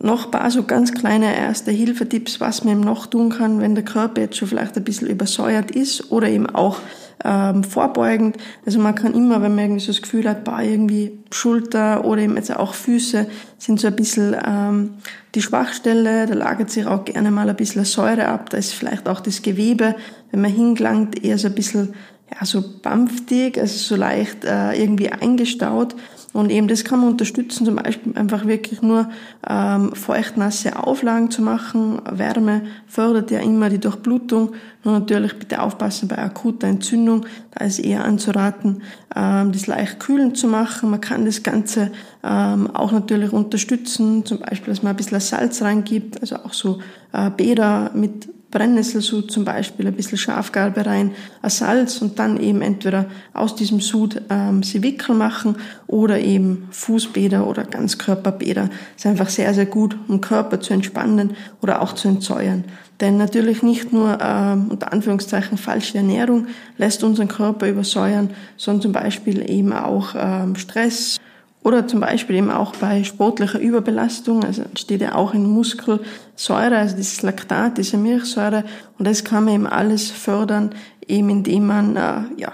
Noch 0.03 0.27
ein 0.27 0.31
paar 0.31 0.51
so 0.51 0.63
ganz 0.63 0.93
kleine 0.93 1.37
erste 1.37 1.71
Hilfetipps, 1.71 2.41
was 2.41 2.65
man 2.65 2.75
eben 2.75 2.81
noch 2.81 3.07
tun 3.07 3.29
kann, 3.29 3.61
wenn 3.61 3.75
der 3.75 3.85
Körper 3.85 4.23
jetzt 4.23 4.39
schon 4.39 4.49
vielleicht 4.49 4.77
ein 4.77 4.85
bisschen 4.85 5.09
übersäuert 5.09 5.71
ist 5.71 6.11
oder 6.11 6.29
eben 6.29 6.47
auch 6.47 6.79
ähm, 7.25 7.65
vorbeugend. 7.65 8.37
Also 8.65 8.79
man 8.79 8.95
kann 8.95 9.15
immer, 9.15 9.43
wenn 9.43 9.55
man 9.55 9.65
irgendwie 9.65 9.81
so 9.81 9.93
das 9.93 10.03
Gefühl 10.03 10.29
hat, 10.29 10.45
bah, 10.45 10.63
irgendwie 10.63 11.19
Schulter 11.31 12.05
oder 12.05 12.23
eben 12.23 12.37
jetzt 12.37 12.55
auch 12.55 12.75
Füße 12.75 13.27
sind 13.59 13.81
so 13.81 13.89
ein 13.89 13.97
bisschen 13.97 14.37
ähm, 14.47 14.95
die 15.35 15.43
Schwachstelle, 15.43 16.27
da 16.27 16.35
lagert 16.35 16.71
sich 16.71 16.87
auch 16.87 17.05
gerne 17.05 17.31
mal 17.31 17.49
ein 17.49 17.57
bisschen 17.57 17.85
Säure 17.85 18.27
ab, 18.29 18.51
da 18.51 18.57
ist 18.57 18.73
vielleicht 18.73 19.09
auch 19.09 19.21
das 19.21 19.43
Gewebe, 19.43 19.95
wenn 20.31 20.41
man 20.41 20.51
hingelangt, 20.51 21.23
eher 21.23 21.39
so 21.39 21.49
ein 21.49 21.55
bisschen 21.55 21.95
ja, 22.33 22.47
so 22.47 22.63
bampftig, 22.83 23.59
also 23.59 23.77
so 23.77 23.97
leicht 23.97 24.45
äh, 24.45 24.73
irgendwie 24.81 25.11
eingestaut. 25.11 25.95
Und 26.33 26.51
eben 26.51 26.69
das 26.69 26.85
kann 26.85 27.01
man 27.01 27.09
unterstützen, 27.09 27.65
zum 27.65 27.77
Beispiel 27.77 28.17
einfach 28.17 28.47
wirklich 28.47 28.83
nur 28.83 29.09
ähm, 29.49 29.93
feuchtnasse 29.95 30.79
Auflagen 30.79 31.31
zu 31.31 31.43
machen. 31.43 32.01
Wärme 32.09 32.63
fördert 32.87 33.33
ja 33.33 33.41
immer 33.41 33.69
die 33.69 33.81
Durchblutung. 33.81 34.53
Nur 34.85 35.01
natürlich 35.01 35.39
bitte 35.39 35.61
aufpassen 35.61 36.09
bei 36.09 36.19
akuter 36.19 36.69
Entzündung. 36.69 37.27
Da 37.51 37.65
ist 37.65 37.81
eher 37.81 38.05
anzuraten, 38.05 38.83
ähm, 39.17 39.51
das 39.51 39.67
leicht 39.67 39.99
kühlend 39.99 40.37
zu 40.37 40.47
machen. 40.47 40.91
Man 40.91 41.01
kann 41.01 41.25
das 41.25 41.43
Ganze 41.43 41.91
ähm, 42.23 42.71
auch 42.75 42.93
natürlich 42.93 43.33
unterstützen, 43.33 44.25
zum 44.25 44.39
Beispiel, 44.39 44.73
dass 44.73 44.85
man 44.85 44.95
ein 44.95 44.97
bisschen 44.97 45.19
Salz 45.19 45.63
reingibt, 45.63 46.21
also 46.21 46.37
auch 46.37 46.53
so 46.53 46.79
äh, 47.13 47.29
Bäder 47.31 47.91
mit 47.93 48.29
Brennnesselsud 48.51 49.31
zum 49.31 49.45
Beispiel, 49.45 49.87
ein 49.87 49.95
bisschen 49.95 50.19
Schafgarbe 50.19 50.85
rein, 50.85 51.13
ein 51.43 51.51
Salz 51.51 52.03
und 52.03 52.19
dann 52.19 52.41
eben 52.41 52.63
entweder 52.63 53.07
aus 53.33 53.55
diesem 53.55 53.81
Sud 53.81 54.23
ähm, 54.29 54.63
sie 54.63 54.83
Wickel 54.83 55.15
machen 55.15 55.57
oder 55.87 56.19
eben 56.19 56.69
Fußbäder 56.71 57.47
oder 57.47 57.65
Ganzkörperbäder. 57.65 58.63
Das 58.63 58.73
ist 58.97 59.07
einfach 59.07 59.29
sehr, 59.29 59.55
sehr 59.55 59.67
gut, 59.67 59.97
um 60.09 60.21
Körper 60.21 60.61
zu 60.61 60.75
entspannen 60.75 61.37
oder 61.63 61.81
auch 61.81 61.93
zu 61.93 62.09
entsäuern. 62.09 62.65
Denn 63.01 63.17
natürlich 63.17 63.63
nicht 63.63 63.93
nur 63.93 64.19
ähm, 64.21 64.69
unter 64.69 64.93
Anführungszeichen 64.93 65.57
falsche 65.57 65.99
Ernährung 65.99 66.49
lässt 66.77 67.03
unseren 67.03 67.29
Körper 67.29 67.69
übersäuern, 67.69 68.31
sondern 68.57 68.83
zum 68.83 68.93
Beispiel 68.93 69.49
eben 69.49 69.73
auch 69.73 70.15
ähm, 70.17 70.57
Stress, 70.57 71.19
oder 71.63 71.87
zum 71.87 72.01
Beispiel 72.01 72.37
eben 72.37 72.51
auch 72.51 72.75
bei 72.77 73.05
sportlicher 73.05 73.59
Überbelastung, 73.59 74.45
also 74.45 74.63
entsteht 74.63 75.03
ja 75.03 75.15
auch 75.15 75.35
in 75.35 75.45
Muskelsäure, 75.45 76.77
also 76.77 76.97
dieses 76.97 77.23
Laktat, 77.23 77.79
diese 77.79 77.99
Milchsäure, 77.99 78.65
und 78.99 79.07
das 79.07 79.25
kann 79.25 79.45
man 79.45 79.55
eben 79.55 79.67
alles 79.67 80.11
fördern, 80.11 80.71
eben 81.07 81.29
indem 81.29 81.67
man 81.67 81.97
äh, 81.97 82.23
ja, 82.37 82.53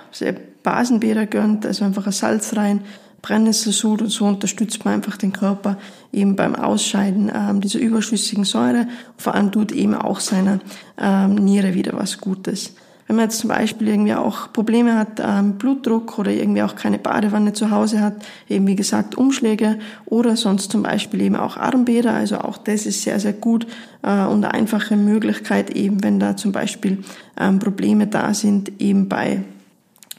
Basenbäder 0.63 1.27
gönnt, 1.27 1.65
also 1.65 1.85
einfach 1.85 2.07
ein 2.07 2.13
Salz 2.13 2.57
rein, 2.57 2.81
Brennnesselsud 3.23 4.03
und 4.03 4.09
so 4.09 4.25
unterstützt 4.27 4.85
man 4.85 4.95
einfach 4.95 5.17
den 5.17 5.33
Körper 5.33 5.79
eben 6.13 6.37
beim 6.37 6.55
Ausscheiden 6.55 7.31
ähm, 7.35 7.61
dieser 7.61 7.81
überschüssigen 7.81 8.45
Säure. 8.45 8.87
Vor 9.17 9.35
allem 9.35 9.51
tut 9.51 9.73
eben 9.73 9.95
auch 9.95 10.21
seiner 10.21 10.61
ähm, 10.97 11.35
Niere 11.35 11.75
wieder 11.75 11.93
was 11.95 12.19
Gutes. 12.19 12.75
Wenn 13.07 13.17
man 13.17 13.27
jetzt 13.27 13.39
zum 13.39 13.49
Beispiel 13.49 13.89
irgendwie 13.89 14.15
auch 14.15 14.53
Probleme 14.53 14.99
hat, 14.99 15.21
ähm, 15.21 15.55
Blutdruck 15.55 16.19
oder 16.19 16.33
irgendwie 16.33 16.63
auch 16.63 16.75
keine 16.75 16.99
Badewanne 16.99 17.53
zu 17.53 17.71
Hause 17.71 18.01
hat, 18.01 18.15
eben 18.49 18.67
wie 18.67 18.75
gesagt 18.75 19.17
Umschläge 19.17 19.79
oder 20.07 20.37
sonst 20.37 20.73
zum 20.73 20.83
Beispiel 20.83 21.23
eben 21.23 21.37
auch 21.37 21.57
Armbäder, 21.57 22.13
also 22.13 22.39
auch 22.39 22.59
das 22.59 22.85
ist 22.85 23.03
sehr, 23.03 23.21
sehr 23.21 23.33
gut 23.33 23.67
äh, 24.03 24.25
und 24.25 24.45
eine 24.45 24.53
einfache 24.53 24.97
Möglichkeit 24.97 25.71
eben, 25.71 26.03
wenn 26.03 26.19
da 26.19 26.37
zum 26.37 26.51
Beispiel 26.51 27.05
ähm, 27.39 27.61
Probleme 27.61 28.09
da 28.09 28.35
sind, 28.35 28.81
eben 28.81 29.09
bei 29.09 29.43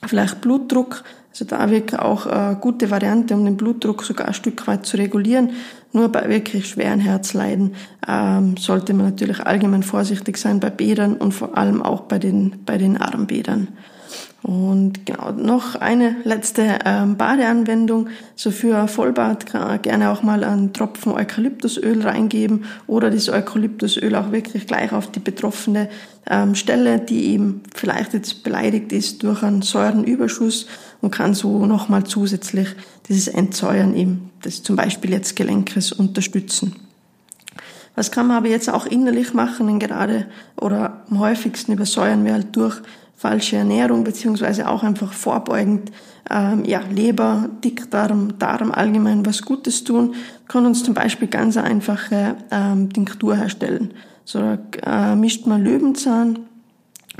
vielleicht 0.06 0.40
Blutdruck, 0.42 1.04
also 1.40 1.56
da 1.56 1.70
wirklich 1.70 2.00
auch 2.00 2.26
eine 2.26 2.56
gute 2.56 2.90
Variante, 2.90 3.36
um 3.36 3.46
den 3.46 3.58
Blutdruck 3.58 4.04
sogar 4.04 4.28
ein 4.28 4.34
Stück 4.34 4.66
weit 4.66 4.88
zu 4.88 4.98
regulieren. 4.98 5.52
Nur 5.94 6.10
bei 6.10 6.28
wirklich 6.30 6.68
schweren 6.68 7.00
Herzleiden 7.00 7.76
ähm, 8.08 8.58
sollte 8.58 8.96
man 8.96 9.06
natürlich 9.06 9.46
allgemein 9.46 9.84
vorsichtig 9.84 10.38
sein 10.38 10.60
bei 10.60 10.72
Bädern 10.72 11.14
und 11.14 11.34
vor 11.34 11.56
allem 11.56 11.84
auch 11.84 12.02
bei 12.02 12.18
den, 12.18 12.64
bei 12.66 12.80
den 12.80 12.98
Armbädern. 12.98 13.68
Und 14.42 15.06
genau, 15.06 15.32
noch 15.32 15.76
eine 15.76 16.16
letzte 16.24 16.80
ähm, 16.86 17.18
Badeanwendung. 17.18 18.08
So 18.36 18.50
für 18.50 18.88
Vollbad 18.88 19.46
kann 19.46 19.68
man 19.68 19.82
gerne 19.82 20.10
auch 20.10 20.24
mal 20.24 20.44
einen 20.44 20.74
Tropfen 20.74 21.12
Eukalyptusöl 21.12 22.02
reingeben 22.02 22.66
oder 22.88 23.12
das 23.12 23.30
Eukalyptusöl 23.30 24.16
auch 24.16 24.32
wirklich 24.32 24.66
gleich 24.66 24.92
auf 24.92 25.12
die 25.12 25.20
betroffene 25.20 25.90
ähm, 26.30 26.56
Stelle, 26.56 27.00
die 27.00 27.34
eben 27.34 27.62
vielleicht 27.76 28.14
jetzt 28.14 28.44
beleidigt 28.44 28.92
ist 28.92 29.24
durch 29.24 29.44
einen 29.44 29.64
Säurenüberschuss 29.64 30.68
und 31.02 31.12
kann 31.12 31.34
so 31.34 31.66
nochmal 31.66 32.04
zusätzlich 32.04 32.70
dieses 33.08 33.28
Entsäuern 33.28 33.96
eben 33.96 34.32
des 34.44 34.64
zum 34.64 34.76
Beispiel 34.76 35.12
jetzt 35.12 35.36
Gelenkes 35.36 35.92
unterstützen. 35.92 36.76
Was 37.96 38.12
kann 38.12 38.28
man 38.28 38.38
aber 38.38 38.48
jetzt 38.48 38.70
auch 38.70 38.86
innerlich 38.86 39.34
machen, 39.34 39.68
denn 39.68 39.80
gerade 39.80 40.28
oder 40.56 41.02
am 41.10 41.20
häufigsten 41.20 41.74
übersäuern 41.74 42.26
wir 42.26 42.34
halt 42.34 42.56
durch 42.56 42.82
falsche 43.16 43.56
Ernährung 43.56 44.04
beziehungsweise 44.04 44.70
auch 44.70 44.84
einfach 44.84 45.12
vorbeugend 45.12 45.92
ähm, 46.30 46.64
ja, 46.66 46.82
Leber, 46.92 47.50
Dickdarm, 47.64 48.38
Darm 48.38 48.72
allgemein 48.72 49.26
was 49.26 49.42
Gutes 49.42 49.84
tun, 49.84 50.14
kann 50.48 50.68
uns 50.68 50.84
zum 50.84 50.94
Beispiel 50.94 51.28
ganz 51.28 51.58
einfache 51.58 52.36
ähm, 52.52 52.94
Tinktur 52.94 53.36
herstellen. 53.36 53.96
So 54.24 54.58
äh, 54.86 55.16
mischt 55.16 55.48
man 55.48 55.64
Löwenzahn, 55.64 56.40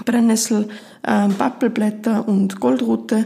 Brennnessel, 0.06 0.70
äh, 1.02 1.30
Pappelblätter 1.30 2.28
und 2.28 2.60
Goldrute 2.60 3.26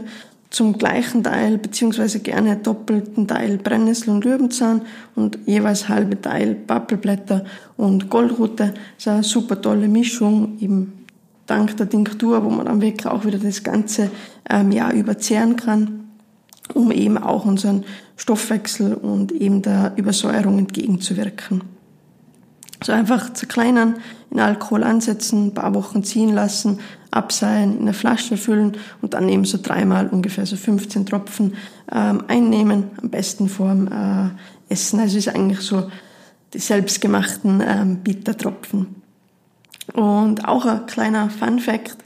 zum 0.52 0.76
gleichen 0.76 1.24
Teil 1.24 1.56
beziehungsweise 1.58 2.20
gerne 2.20 2.56
doppelten 2.56 3.26
Teil 3.26 3.56
Brennnessel 3.56 4.10
und 4.10 4.24
Löwenzahn 4.24 4.82
und 5.16 5.38
jeweils 5.46 5.88
halbe 5.88 6.20
Teil 6.20 6.54
Pappelblätter 6.54 7.44
und 7.78 8.10
Goldrute. 8.10 8.74
Das 8.74 8.98
ist 8.98 9.08
eine 9.08 9.22
super 9.22 9.60
tolle 9.60 9.88
Mischung, 9.88 10.58
eben 10.60 11.06
dank 11.46 11.76
der 11.78 11.88
Tinktur, 11.88 12.44
wo 12.44 12.50
man 12.50 12.66
dann 12.66 12.82
wirklich 12.82 13.06
auch 13.06 13.24
wieder 13.24 13.38
das 13.38 13.62
ganze 13.62 14.10
ähm, 14.48 14.72
Jahr 14.72 14.92
überzehren 14.92 15.56
kann, 15.56 16.04
um 16.74 16.90
eben 16.92 17.16
auch 17.16 17.46
unseren 17.46 17.84
Stoffwechsel 18.16 18.94
und 18.94 19.32
eben 19.32 19.62
der 19.62 19.94
Übersäuerung 19.96 20.58
entgegenzuwirken. 20.58 21.62
So 22.84 22.92
einfach 22.92 23.32
zerkleinern, 23.32 23.96
in 24.30 24.40
Alkohol 24.40 24.82
ansetzen, 24.82 25.48
ein 25.48 25.54
paar 25.54 25.74
Wochen 25.74 26.02
ziehen 26.04 26.34
lassen, 26.34 26.80
abseilen, 27.10 27.74
in 27.74 27.82
eine 27.82 27.92
Flasche 27.92 28.36
füllen 28.36 28.76
und 29.02 29.14
dann 29.14 29.28
eben 29.28 29.44
so 29.44 29.58
dreimal 29.62 30.08
ungefähr 30.08 30.46
so 30.46 30.56
15 30.56 31.06
Tropfen 31.06 31.54
ähm, 31.92 32.24
einnehmen, 32.28 32.90
am 33.00 33.10
besten 33.10 33.48
vorm 33.48 33.88
äh, 33.88 34.72
Essen. 34.72 35.00
Also 35.00 35.18
ist 35.18 35.28
eigentlich 35.28 35.60
so 35.60 35.90
die 36.54 36.58
selbstgemachten 36.58 37.62
ähm, 37.66 37.96
Bittertropfen. 37.98 39.02
Und 39.94 40.46
auch 40.46 40.64
ein 40.64 40.86
kleiner 40.86 41.28
Fun 41.30 41.58
Fact, 41.58 41.96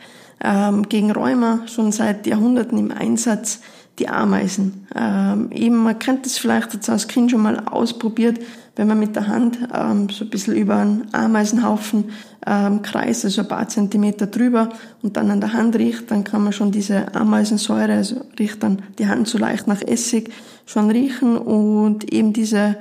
ähm, 0.42 0.88
gegen 0.88 1.10
Rheuma 1.10 1.60
schon 1.66 1.92
seit 1.92 2.26
Jahrhunderten 2.26 2.78
im 2.78 2.90
Einsatz 2.90 3.60
die 3.98 4.08
Ameisen. 4.08 4.86
Ähm, 4.94 5.50
eben, 5.52 5.76
man 5.76 5.98
kennt 5.98 6.26
das 6.26 6.38
vielleicht 6.38 6.74
jetzt 6.74 6.90
als 6.90 7.08
Kind 7.08 7.30
schon 7.30 7.42
mal 7.42 7.60
ausprobiert, 7.66 8.38
wenn 8.76 8.86
man 8.86 8.98
mit 8.98 9.16
der 9.16 9.26
Hand 9.26 9.58
ähm, 9.74 10.08
so 10.10 10.24
ein 10.24 10.30
bisschen 10.30 10.54
über 10.54 10.76
einen 10.76 11.08
Ameisenhaufen 11.12 12.10
ähm, 12.46 12.82
kreist, 12.82 13.24
also 13.24 13.40
ein 13.40 13.48
paar 13.48 13.68
Zentimeter 13.68 14.26
drüber 14.26 14.68
und 15.02 15.16
dann 15.16 15.30
an 15.30 15.40
der 15.40 15.54
Hand 15.54 15.76
riecht, 15.76 16.10
dann 16.10 16.24
kann 16.24 16.44
man 16.44 16.52
schon 16.52 16.70
diese 16.70 17.14
Ameisensäure, 17.14 17.94
also 17.94 18.20
riecht 18.38 18.62
dann 18.62 18.82
die 18.98 19.08
Hand 19.08 19.28
so 19.28 19.38
leicht 19.38 19.66
nach 19.66 19.80
Essig, 19.80 20.30
schon 20.66 20.90
riechen 20.90 21.38
und 21.38 22.12
eben 22.12 22.34
diese 22.34 22.76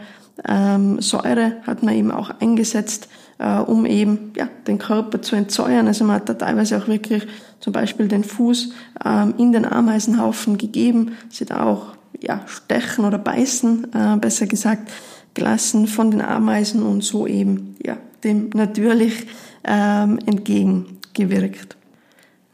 ähm, 0.48 1.02
Säure 1.02 1.54
hat 1.66 1.82
man 1.82 1.96
eben 1.96 2.12
auch 2.12 2.30
eingesetzt, 2.42 3.08
äh, 3.38 3.58
um 3.58 3.86
eben 3.86 4.34
ja, 4.36 4.50
den 4.68 4.78
Körper 4.78 5.22
zu 5.22 5.38
entsäuern. 5.38 5.88
Also 5.88 6.04
man 6.04 6.18
hat 6.18 6.28
da 6.28 6.34
teilweise 6.34 6.78
auch 6.78 6.88
wirklich 6.88 7.26
zum 7.62 7.72
Beispiel 7.72 8.10
den 8.10 8.26
Fuß 8.26 8.74
ähm, 9.06 9.34
in 9.38 9.54
den 9.54 9.66
Ameisenhaufen 9.66 10.58
gegeben, 10.58 11.14
sie 11.30 11.46
da 11.46 11.64
auch 11.64 11.96
ja, 12.22 12.42
stechen 12.48 13.06
oder 13.06 13.18
beißen, 13.18 13.88
äh, 13.94 14.18
besser 14.18 14.48
gesagt, 14.48 14.92
gelassen 15.36 15.86
von 15.86 16.10
den 16.10 16.22
Ameisen 16.22 16.82
und 16.82 17.04
so 17.04 17.28
eben 17.28 17.76
ja, 17.86 17.98
dem 18.24 18.50
natürlich 18.54 19.28
ähm, 19.64 20.18
entgegengewirkt. 20.26 21.76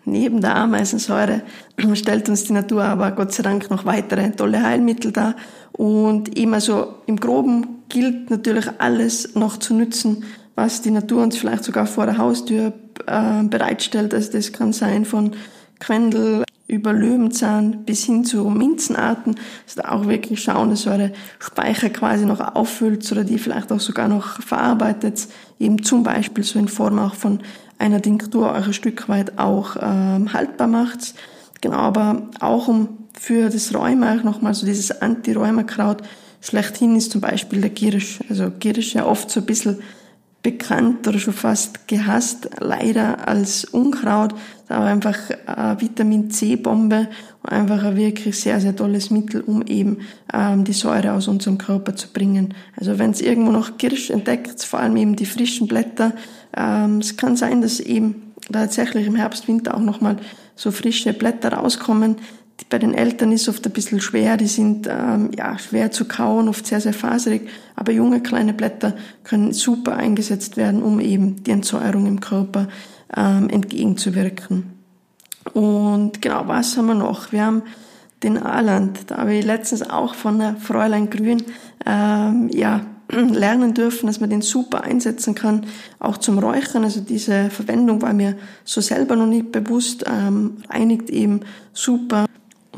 Neben 0.03 0.41
der 0.41 0.55
Ameisensäure 0.55 1.43
stellt 1.93 2.27
uns 2.27 2.43
die 2.43 2.53
Natur 2.53 2.83
aber 2.83 3.11
Gott 3.11 3.31
sei 3.31 3.43
Dank 3.43 3.69
noch 3.69 3.85
weitere 3.85 4.31
tolle 4.31 4.61
Heilmittel 4.61 5.11
dar. 5.11 5.35
Und 5.71 6.37
immer 6.37 6.59
so 6.59 6.95
im 7.05 7.17
Groben 7.17 7.83
gilt 7.87 8.29
natürlich 8.29 8.65
alles 8.79 9.35
noch 9.35 9.57
zu 9.57 9.73
nützen, 9.73 10.23
was 10.55 10.81
die 10.81 10.91
Natur 10.91 11.23
uns 11.23 11.37
vielleicht 11.37 11.63
sogar 11.63 11.85
vor 11.85 12.05
der 12.05 12.17
Haustür 12.17 12.73
äh, 13.05 13.43
bereitstellt. 13.43 14.13
Also 14.13 14.31
das 14.31 14.51
kann 14.51 14.73
sein 14.73 15.05
von 15.05 15.31
Quendel 15.79 16.43
über 16.71 16.93
Löwenzahn 16.93 17.83
bis 17.83 18.05
hin 18.05 18.23
zu 18.23 18.49
Minzenarten, 18.49 19.35
dass 19.65 19.75
da 19.75 19.91
auch 19.91 20.07
wirklich 20.07 20.41
schauen, 20.41 20.69
dass 20.69 20.87
eure 20.87 21.11
Speicher 21.37 21.89
quasi 21.89 22.25
noch 22.25 22.39
auffüllt 22.55 23.11
oder 23.11 23.25
die 23.25 23.37
vielleicht 23.37 23.73
auch 23.73 23.81
sogar 23.81 24.07
noch 24.07 24.41
verarbeitet, 24.41 25.27
eben 25.59 25.83
zum 25.83 26.03
Beispiel 26.03 26.45
so 26.45 26.57
in 26.57 26.69
Form 26.69 26.97
auch 26.97 27.15
von 27.15 27.41
einer 27.77 28.01
Tinktur 28.01 28.53
ein 28.53 28.73
Stück 28.73 29.09
weit 29.09 29.37
auch 29.37 29.75
ähm, 29.81 30.31
haltbar 30.31 30.67
macht. 30.67 31.13
Genau, 31.59 31.77
aber 31.77 32.29
auch 32.39 32.69
um 32.69 32.87
für 33.19 33.49
das 33.49 33.75
Rheuma 33.75 34.15
nochmal 34.15 34.53
so 34.53 34.65
dieses 34.65 35.01
Anti-Rheuma-Kraut 35.01 36.01
schlechthin 36.39 36.95
ist 36.95 37.11
zum 37.11 37.19
Beispiel 37.19 37.59
der 37.59 37.69
Girisch. 37.69 38.19
Also 38.29 38.49
Girisch 38.49 38.93
ja 38.93 39.05
oft 39.05 39.29
so 39.29 39.41
ein 39.41 39.45
bisschen 39.45 39.79
bekannt 40.43 41.07
oder 41.07 41.19
schon 41.19 41.33
fast 41.33 41.87
gehasst, 41.87 42.49
leider 42.59 43.27
als 43.27 43.65
Unkraut, 43.65 44.33
aber 44.69 44.85
einfach 44.85 45.17
eine 45.45 45.79
Vitamin 45.79 46.31
C-Bombe 46.31 47.09
und 47.43 47.51
einfach 47.51 47.83
ein 47.83 47.95
wirklich 47.95 48.39
sehr, 48.39 48.59
sehr 48.59 48.75
tolles 48.75 49.11
Mittel, 49.11 49.41
um 49.41 49.61
eben 49.63 49.99
ähm, 50.33 50.63
die 50.63 50.73
Säure 50.73 51.13
aus 51.13 51.27
unserem 51.27 51.57
Körper 51.57 51.95
zu 51.95 52.07
bringen. 52.07 52.55
Also 52.75 52.97
wenn 52.97 53.11
es 53.11 53.21
irgendwo 53.21 53.51
noch 53.51 53.77
Kirsch 53.77 54.09
entdeckt, 54.09 54.63
vor 54.63 54.79
allem 54.79 54.95
eben 54.97 55.15
die 55.15 55.25
frischen 55.25 55.67
Blätter, 55.67 56.13
ähm, 56.57 56.99
es 56.99 57.17
kann 57.17 57.35
sein, 57.35 57.61
dass 57.61 57.79
eben 57.79 58.33
tatsächlich 58.51 59.05
im 59.05 59.15
Herbst, 59.15 59.47
Winter 59.47 59.75
auch 59.75 59.81
nochmal 59.81 60.17
so 60.55 60.71
frische 60.71 61.13
Blätter 61.13 61.53
rauskommen, 61.53 62.17
bei 62.69 62.79
den 62.79 62.93
Eltern 62.93 63.31
ist 63.31 63.49
oft 63.49 63.65
ein 63.65 63.73
bisschen 63.73 64.01
schwer, 64.01 64.37
die 64.37 64.47
sind 64.47 64.87
ähm, 64.89 65.31
ja 65.35 65.57
schwer 65.57 65.91
zu 65.91 66.05
kauen, 66.05 66.47
oft 66.47 66.65
sehr, 66.65 66.81
sehr 66.81 66.93
faserig, 66.93 67.49
aber 67.75 67.91
junge 67.91 68.21
kleine 68.21 68.53
Blätter 68.53 68.95
können 69.23 69.53
super 69.53 69.97
eingesetzt 69.97 70.57
werden, 70.57 70.81
um 70.81 70.99
eben 70.99 71.43
die 71.43 71.51
Entsäuerung 71.51 72.05
im 72.05 72.19
Körper 72.19 72.67
ähm, 73.15 73.49
entgegenzuwirken. 73.49 74.73
Und 75.53 76.21
genau, 76.21 76.47
was 76.47 76.77
haben 76.77 76.87
wir 76.87 76.95
noch? 76.95 77.31
Wir 77.31 77.45
haben 77.45 77.63
den 78.23 78.37
Aaland. 78.37 78.99
Da 79.07 79.17
habe 79.17 79.33
ich 79.33 79.45
letztens 79.45 79.81
auch 79.89 80.13
von 80.13 80.39
der 80.39 80.55
Fräulein 80.55 81.09
Grün 81.09 81.43
ähm, 81.85 82.49
ja, 82.53 82.81
lernen 83.09 83.73
dürfen, 83.73 84.07
dass 84.07 84.19
man 84.19 84.29
den 84.29 84.41
super 84.41 84.83
einsetzen 84.83 85.35
kann, 85.35 85.65
auch 85.99 86.17
zum 86.17 86.37
Räuchern. 86.37 86.83
Also 86.83 87.01
diese 87.01 87.49
Verwendung 87.49 88.01
war 88.01 88.13
mir 88.13 88.37
so 88.63 88.81
selber 88.81 89.15
noch 89.15 89.27
nicht 89.27 89.51
bewusst, 89.51 90.05
ähm, 90.07 90.57
reinigt 90.69 91.09
eben 91.09 91.41
super 91.73 92.25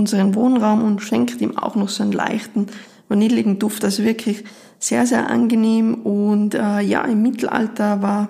unseren 0.04 0.36
Wohnraum 0.36 0.84
und 0.84 1.02
schenkt 1.02 1.40
ihm 1.40 1.58
auch 1.58 1.76
noch 1.76 1.88
so 1.88 2.04
einen 2.04 2.12
leichten, 2.12 2.68
vanilligen 3.08 3.58
Duft. 3.58 3.86
Also 3.86 4.04
wirklich 4.04 4.44
sehr, 4.80 5.08
sehr 5.08 5.30
angenehm. 5.30 5.94
Und 5.96 6.56
äh, 6.56 6.82
ja, 6.82 7.06
im 7.06 7.22
Mittelalter 7.22 8.02
war 8.02 8.30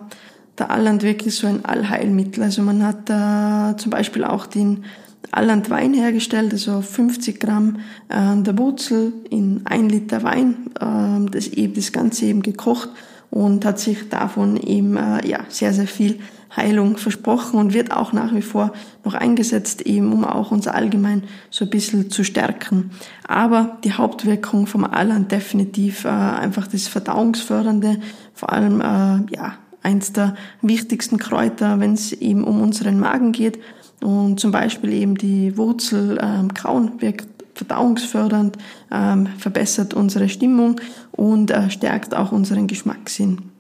der 0.60 0.70
Alland 0.70 1.02
wirklich 1.02 1.36
so 1.36 1.48
ein 1.48 1.66
Allheilmittel. 1.66 2.44
Also 2.44 2.62
man 2.62 2.86
hat 2.86 3.10
äh, 3.10 3.76
zum 3.78 3.90
Beispiel 3.90 4.24
auch 4.24 4.46
den 4.46 4.86
Alland 5.32 5.72
Wein 5.72 5.96
hergestellt, 5.96 6.54
also 6.54 6.82
50 6.82 7.40
Gramm 7.40 7.80
äh, 8.10 8.40
der 8.44 8.56
Wurzel 8.60 9.14
in 9.32 9.62
ein 9.66 9.90
Liter 9.90 10.22
Wein, 10.22 10.70
äh, 10.80 11.32
das 11.32 11.48
eben 11.48 11.74
das 11.74 11.92
Ganze 11.92 12.26
eben 12.26 12.44
gekocht 12.44 12.90
und 13.32 13.66
hat 13.66 13.80
sich 13.80 14.10
davon 14.10 14.58
eben 14.58 14.96
äh, 14.96 15.28
ja 15.28 15.40
sehr 15.50 15.74
sehr 15.74 15.88
viel 15.88 16.20
Heilung 16.56 16.98
versprochen 16.98 17.60
und 17.60 17.74
wird 17.74 17.92
auch 17.92 18.14
nach 18.14 18.34
wie 18.34 18.42
vor 18.42 18.74
noch 19.04 19.14
eingesetzt, 19.14 19.82
eben 19.82 20.14
um 20.14 20.24
auch 20.24 20.52
uns 20.52 20.68
allgemein 20.68 21.24
so 21.50 21.66
ein 21.66 21.72
bisschen 21.72 22.10
zu 22.10 22.24
stärken. 22.24 22.92
Aber 23.28 23.78
die 23.84 23.94
Hauptwirkung 23.94 24.68
vom 24.68 24.84
Alland 24.84 25.32
definitiv 25.32 26.06
äh, 26.06 26.10
einfach 26.10 26.68
das 26.68 26.88
Verdauungsfördernde, 26.88 28.00
vor 28.34 28.52
allem 28.52 28.82
äh, 28.82 29.36
ja 29.36 29.58
eins 29.82 30.14
der 30.14 30.36
wichtigsten 30.62 31.18
Kräuter, 31.18 31.80
wenn 31.80 31.94
es 31.94 32.14
eben 32.14 32.44
um 32.44 32.62
unseren 32.62 33.00
Magen 33.00 33.32
geht 33.34 33.60
und 34.02 34.40
zum 34.40 34.52
Beispiel 34.52 34.94
eben 34.94 35.16
die 35.16 35.58
Wurzel 35.58 36.18
ähm, 36.22 36.54
Kauen 36.54 37.02
wirkt 37.02 37.28
verdauungsfördernd, 37.56 38.58
ähm, 38.92 39.28
verbessert 39.38 39.94
unsere 39.94 40.30
Stimmung 40.30 40.80
und 41.12 41.52
äh, 41.52 41.70
stärkt 41.70 42.16
auch 42.16 42.32
unseren 42.32 42.68
Geschmackssinn. 42.68 43.53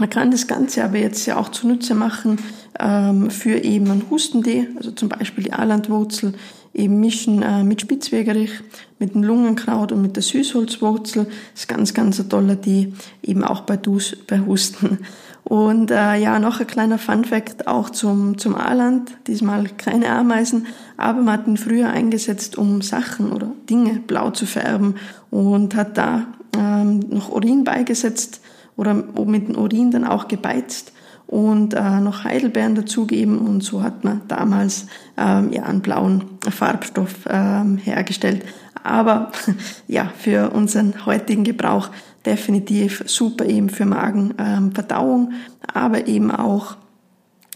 Man 0.00 0.10
kann 0.10 0.30
das 0.30 0.46
Ganze 0.46 0.84
aber 0.84 0.98
jetzt 0.98 1.26
ja 1.26 1.36
auch 1.38 1.48
zunutze 1.48 1.94
machen 1.96 2.38
ähm, 2.78 3.30
für 3.30 3.58
eben 3.58 3.90
einen 3.90 4.04
Hustentee, 4.08 4.68
also 4.76 4.92
zum 4.92 5.08
Beispiel 5.08 5.42
die 5.42 5.52
Alandwurzel, 5.52 6.34
eben 6.72 7.00
mischen 7.00 7.42
äh, 7.42 7.64
mit 7.64 7.80
Spitzwegerich, 7.80 8.52
mit 9.00 9.14
dem 9.14 9.24
Lungenkraut 9.24 9.90
und 9.90 10.00
mit 10.00 10.14
der 10.14 10.22
Süßholzwurzel. 10.22 11.24
Das 11.24 11.62
ist 11.62 11.68
ganz, 11.68 11.94
ganz 11.94 12.20
ein 12.20 12.28
toller 12.28 12.60
Tee, 12.60 12.92
eben 13.24 13.42
auch 13.42 13.62
bei, 13.62 13.76
dus, 13.76 14.16
bei 14.28 14.38
Husten. 14.38 14.98
Und 15.42 15.90
äh, 15.90 16.14
ja, 16.16 16.38
noch 16.38 16.60
ein 16.60 16.66
kleiner 16.68 16.98
Funfact 16.98 17.66
auch 17.66 17.90
zum, 17.90 18.38
zum 18.38 18.54
Aaland. 18.54 19.10
Diesmal 19.26 19.64
keine 19.78 20.10
Ameisen, 20.10 20.66
aber 20.96 21.22
man 21.22 21.38
hat 21.38 21.48
ihn 21.48 21.56
früher 21.56 21.88
eingesetzt, 21.88 22.56
um 22.56 22.82
Sachen 22.82 23.32
oder 23.32 23.50
Dinge 23.68 23.98
blau 24.06 24.30
zu 24.30 24.46
färben 24.46 24.94
und 25.30 25.74
hat 25.74 25.98
da 25.98 26.26
ähm, 26.56 27.00
noch 27.08 27.30
Urin 27.30 27.64
beigesetzt 27.64 28.40
oder 28.78 28.94
mit 28.94 29.48
dem 29.48 29.56
Urin 29.56 29.90
dann 29.90 30.04
auch 30.04 30.28
gebeizt 30.28 30.92
und 31.26 31.74
äh, 31.74 32.00
noch 32.00 32.24
Heidelbeeren 32.24 32.74
dazugeben. 32.74 33.38
Und 33.38 33.62
so 33.62 33.82
hat 33.82 34.04
man 34.04 34.22
damals 34.28 34.86
ähm, 35.18 35.52
ja 35.52 35.64
einen 35.64 35.82
blauen 35.82 36.24
Farbstoff 36.48 37.26
ähm, 37.28 37.76
hergestellt. 37.76 38.44
Aber 38.82 39.32
ja, 39.88 40.10
für 40.16 40.50
unseren 40.50 41.04
heutigen 41.04 41.44
Gebrauch 41.44 41.90
definitiv 42.24 43.02
super 43.06 43.44
eben 43.44 43.68
für 43.68 43.84
Magenverdauung, 43.84 45.32
ähm, 45.32 45.36
aber 45.74 46.06
eben 46.06 46.30
auch 46.30 46.76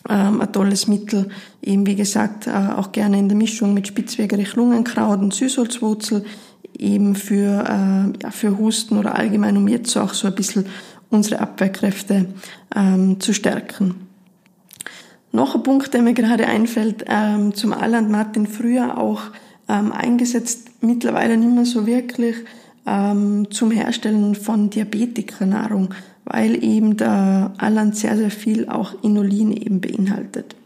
ähm, 0.09 0.41
ein 0.41 0.53
tolles 0.53 0.89
Mittel, 0.89 1.29
eben 1.63 1.87
wie 1.87 1.95
gesagt, 1.95 2.47
äh, 2.47 2.51
auch 2.77 2.93
gerne 2.93 3.19
in 3.19 3.29
der 3.29 3.39
Mischung 3.39 3.75
mit 3.75 3.87
Spitzwegerich, 3.87 4.55
Lungenkraut 4.57 5.21
und 5.21 5.33
Süßholzwurzel, 5.33 6.25
eben 6.79 7.15
für, 7.15 7.65
äh, 7.65 8.23
ja, 8.23 8.31
für 8.31 8.59
Husten 8.59 8.99
oder 8.99 9.17
allgemein, 9.17 9.57
um 9.57 9.69
jetzt 9.69 9.97
auch 9.97 10.15
so 10.15 10.27
ein 10.27 10.35
bisschen 10.35 10.67
unsere 11.13 11.41
Abwehrkräfte 11.41 12.27
ähm, 12.75 13.21
zu 13.21 13.33
stärken. 13.33 14.09
Noch 15.31 15.55
ein 15.55 15.63
Punkt, 15.63 15.95
der 15.95 16.03
mir 16.03 16.15
gerade 16.15 16.47
einfällt, 16.47 17.05
ähm, 17.09 17.55
zum 17.55 17.73
Alland 17.73 18.11
Martin 18.11 18.47
früher 18.47 18.99
auch 18.99 19.23
ähm, 19.69 19.93
eingesetzt, 19.93 20.71
mittlerweile 20.81 21.37
nicht 21.37 21.55
mehr 21.55 21.65
so 21.65 21.87
wirklich, 21.87 22.37
ähm, 22.87 23.47
zum 23.51 23.71
Herstellen 23.71 24.35
von 24.35 24.71
Diabetikernahrung, 24.71 25.95
weil 26.25 26.63
eben 26.63 26.97
der 26.97 27.53
Alland 27.59 27.97
sehr, 27.97 28.17
sehr 28.17 28.31
viel 28.31 28.69
auch 28.69 29.03
Inulin 29.03 29.53
eben 29.53 29.81
beinhaltet. 29.81 30.57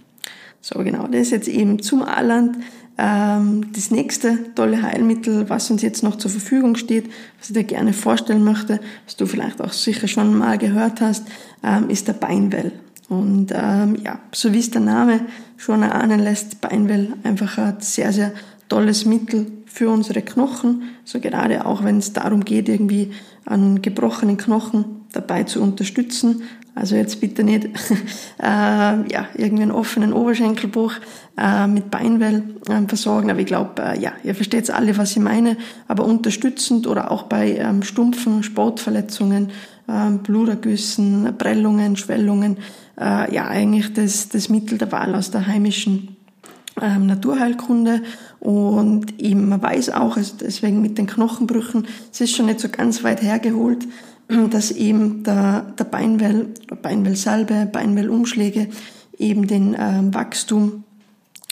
So 0.60 0.80
genau, 0.82 1.06
das 1.06 1.22
ist 1.22 1.30
jetzt 1.30 1.48
eben 1.48 1.80
zum 1.80 2.02
Alland. 2.02 2.56
Ähm, 2.98 3.72
das 3.74 3.90
nächste 3.90 4.54
tolle 4.54 4.82
Heilmittel, 4.82 5.48
was 5.50 5.70
uns 5.70 5.82
jetzt 5.82 6.02
noch 6.02 6.16
zur 6.16 6.30
Verfügung 6.30 6.76
steht, 6.76 7.10
was 7.38 7.50
ich 7.50 7.54
dir 7.54 7.64
gerne 7.64 7.92
vorstellen 7.92 8.42
möchte, 8.42 8.80
was 9.04 9.16
du 9.16 9.26
vielleicht 9.26 9.60
auch 9.60 9.72
sicher 9.72 10.08
schon 10.08 10.36
mal 10.36 10.56
gehört 10.56 11.00
hast, 11.00 11.24
ähm, 11.62 11.90
ist 11.90 12.08
der 12.08 12.14
Beinwell. 12.14 12.72
Und 13.08 13.52
ähm, 13.54 13.96
ja, 14.02 14.18
so 14.32 14.52
wie 14.52 14.58
es 14.58 14.70
der 14.70 14.80
Name 14.80 15.20
schon 15.56 15.82
erahnen 15.82 16.20
lässt, 16.20 16.60
Beinwell 16.60 17.12
einfach 17.22 17.58
ein 17.58 17.76
sehr, 17.80 18.12
sehr 18.12 18.32
tolles 18.68 19.04
Mittel 19.04 19.46
für 19.66 19.90
unsere 19.90 20.22
Knochen, 20.22 20.84
so 21.04 21.20
gerade 21.20 21.66
auch 21.66 21.84
wenn 21.84 21.98
es 21.98 22.12
darum 22.12 22.44
geht, 22.44 22.68
irgendwie 22.68 23.12
einen 23.44 23.82
gebrochenen 23.82 24.38
Knochen 24.38 25.02
dabei 25.12 25.44
zu 25.44 25.62
unterstützen. 25.62 26.42
Also 26.76 26.94
jetzt 26.94 27.22
bitte 27.22 27.42
nicht 27.42 27.64
äh, 28.38 28.42
ja, 28.42 29.28
irgendwie 29.34 29.62
einen 29.62 29.72
offenen 29.72 30.12
Oberschenkelbruch 30.12 30.92
äh, 31.38 31.66
mit 31.66 31.90
Beinwell 31.90 32.42
äh, 32.68 32.86
versorgen. 32.86 33.30
Aber 33.30 33.40
ich 33.40 33.46
glaube, 33.46 33.82
äh, 33.82 33.98
ja, 33.98 34.12
ihr 34.22 34.34
versteht 34.34 34.70
alle, 34.70 34.96
was 34.98 35.12
ich 35.12 35.22
meine. 35.22 35.56
Aber 35.88 36.04
unterstützend 36.04 36.86
oder 36.86 37.10
auch 37.10 37.24
bei 37.24 37.56
ähm, 37.56 37.82
stumpfen 37.82 38.42
Sportverletzungen, 38.42 39.52
ähm, 39.88 40.18
Blutergüssen, 40.18 41.34
Prellungen, 41.38 41.96
Schwellungen, 41.96 42.58
äh, 43.00 43.34
ja, 43.34 43.48
eigentlich 43.48 43.94
das, 43.94 44.28
das 44.28 44.50
Mittel 44.50 44.76
der 44.76 44.92
Wahl 44.92 45.14
aus 45.14 45.30
der 45.30 45.46
heimischen 45.46 46.16
ähm, 46.80 47.06
Naturheilkunde 47.06 48.02
und 48.38 49.18
eben, 49.18 49.48
man 49.48 49.62
weiß 49.62 49.90
auch, 49.90 50.18
also 50.18 50.34
deswegen 50.38 50.82
mit 50.82 50.98
den 50.98 51.06
Knochenbrüchen, 51.06 51.86
es 52.12 52.20
ist 52.20 52.36
schon 52.36 52.46
nicht 52.46 52.60
so 52.60 52.68
ganz 52.68 53.02
weit 53.02 53.22
hergeholt, 53.22 53.86
dass 54.50 54.70
eben 54.70 55.22
der, 55.24 55.62
der 55.78 55.84
Beinwell, 55.84 56.48
Beinwellsalbe, 56.82 57.68
Beinwellumschläge 57.70 58.68
eben 59.18 59.46
den 59.46 59.76
ähm, 59.78 60.14
Wachstum 60.14 60.84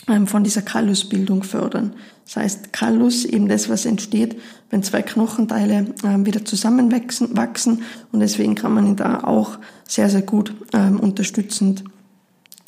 ähm, 0.07 0.27
von 0.27 0.43
dieser 0.43 0.61
Kallusbildung 0.61 1.43
fördern. 1.43 1.93
Das 2.25 2.37
heißt, 2.37 2.73
Kallus, 2.73 3.23
eben 3.23 3.47
das, 3.47 3.69
was 3.69 3.85
entsteht, 3.85 4.39
wenn 4.69 4.83
zwei 4.83 5.01
Knochenteile 5.01 5.93
ähm, 6.03 6.25
wieder 6.25 6.43
zusammenwachsen 6.43 7.37
wachsen, 7.37 7.83
und 8.11 8.19
deswegen 8.19 8.55
kann 8.55 8.73
man 8.73 8.87
ihn 8.87 8.95
da 8.95 9.23
auch 9.23 9.59
sehr, 9.87 10.09
sehr 10.09 10.23
gut 10.23 10.53
ähm, 10.73 10.99
unterstützend 10.99 11.83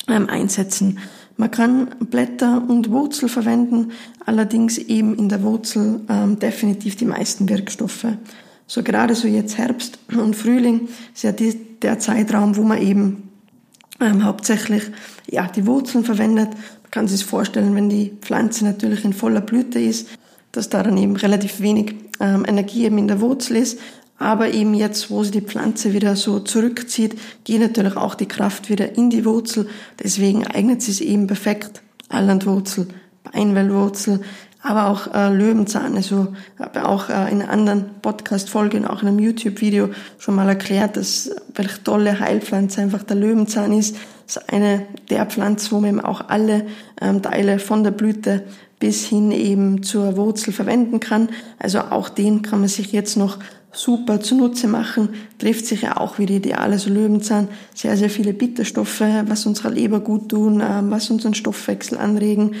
ähm, 0.06 0.28
einsetzen. 0.28 0.98
Man 1.36 1.50
kann 1.50 1.90
Blätter 2.10 2.64
und 2.68 2.90
Wurzel 2.90 3.28
verwenden, 3.28 3.92
allerdings 4.24 4.78
eben 4.78 5.16
in 5.16 5.28
der 5.28 5.42
Wurzel 5.42 6.00
ähm, 6.08 6.38
definitiv 6.38 6.96
die 6.96 7.04
meisten 7.04 7.48
Wirkstoffe. 7.48 8.06
So 8.68 8.82
gerade 8.82 9.14
so 9.14 9.26
jetzt 9.26 9.56
Herbst 9.56 9.98
und 10.14 10.36
Frühling 10.36 10.88
ist 11.14 11.24
ja 11.24 11.32
die, 11.32 11.58
der 11.80 11.98
Zeitraum, 11.98 12.56
wo 12.56 12.62
man 12.62 12.80
eben 12.80 13.30
ähm, 13.98 14.24
hauptsächlich 14.24 14.82
ja 15.28 15.46
die 15.48 15.66
Wurzeln 15.66 16.04
verwendet. 16.04 16.50
Man 16.50 16.90
kann 16.90 17.08
sich 17.08 17.24
vorstellen, 17.24 17.74
wenn 17.74 17.88
die 17.88 18.12
Pflanze 18.20 18.66
natürlich 18.66 19.04
in 19.06 19.14
voller 19.14 19.40
Blüte 19.40 19.80
ist, 19.80 20.08
dass 20.52 20.68
da 20.68 20.82
dann 20.82 20.98
eben 20.98 21.16
relativ 21.16 21.60
wenig 21.60 21.94
ähm, 22.20 22.44
Energie 22.46 22.84
eben 22.84 22.98
in 22.98 23.08
der 23.08 23.22
Wurzel 23.22 23.56
ist. 23.56 23.78
Aber 24.18 24.52
eben 24.52 24.74
jetzt, 24.74 25.10
wo 25.10 25.24
sie 25.24 25.30
die 25.30 25.40
Pflanze 25.40 25.94
wieder 25.94 26.14
so 26.14 26.40
zurückzieht, 26.40 27.18
geht 27.44 27.60
natürlich 27.60 27.96
auch 27.96 28.16
die 28.16 28.26
Kraft 28.26 28.68
wieder 28.68 28.96
in 28.96 29.08
die 29.08 29.24
Wurzel. 29.24 29.66
Deswegen 30.02 30.46
eignet 30.46 30.82
sie 30.82 30.90
es 30.90 31.00
eben 31.00 31.26
perfekt. 31.26 31.82
Allandwurzel, 32.10 32.88
Beinwellwurzel, 33.22 34.20
aber 34.62 34.88
auch 34.88 35.14
äh, 35.14 35.32
Löwenzahn. 35.32 35.96
Also 35.96 36.28
habe 36.58 36.86
auch 36.86 37.08
äh, 37.08 37.30
in 37.30 37.42
anderen 37.42 38.00
Podcast-Folgen, 38.02 38.86
auch 38.86 39.02
in 39.02 39.08
einem 39.08 39.18
YouTube-Video 39.18 39.90
schon 40.18 40.34
mal 40.34 40.48
erklärt, 40.48 40.96
dass 40.96 41.30
welche 41.54 41.82
tolle 41.84 42.18
Heilpflanze 42.18 42.80
einfach 42.80 43.02
der 43.02 43.16
Löwenzahn 43.16 43.72
ist. 43.72 43.96
Das 44.26 44.36
ist 44.36 44.52
eine 44.52 44.86
der 45.10 45.26
Pflanzen, 45.26 45.70
wo 45.70 45.80
man 45.80 45.90
eben 45.90 46.00
auch 46.00 46.28
alle 46.28 46.66
ähm, 47.00 47.22
Teile 47.22 47.58
von 47.58 47.84
der 47.84 47.92
Blüte 47.92 48.44
bis 48.78 49.06
hin 49.06 49.32
eben 49.32 49.82
zur 49.82 50.16
Wurzel 50.16 50.52
verwenden 50.52 51.00
kann. 51.00 51.30
Also 51.58 51.80
auch 51.80 52.08
den 52.08 52.42
kann 52.42 52.60
man 52.60 52.68
sich 52.68 52.92
jetzt 52.92 53.16
noch 53.16 53.38
super 53.72 54.20
zunutze 54.20 54.66
machen, 54.66 55.10
trifft 55.38 55.66
sich 55.66 55.82
ja 55.82 55.96
auch 55.96 56.18
wieder 56.18 56.34
ideal. 56.34 56.72
Also 56.72 56.90
Löwenzahn, 56.90 57.48
sehr, 57.74 57.96
sehr 57.96 58.10
viele 58.10 58.32
Bitterstoffe, 58.32 59.02
was 59.26 59.46
unserer 59.46 59.70
Leber 59.70 60.00
gut 60.00 60.30
tun, 60.30 60.62
ähm, 60.64 60.90
was 60.90 61.10
unseren 61.10 61.34
Stoffwechsel 61.34 61.98
anregen 61.98 62.54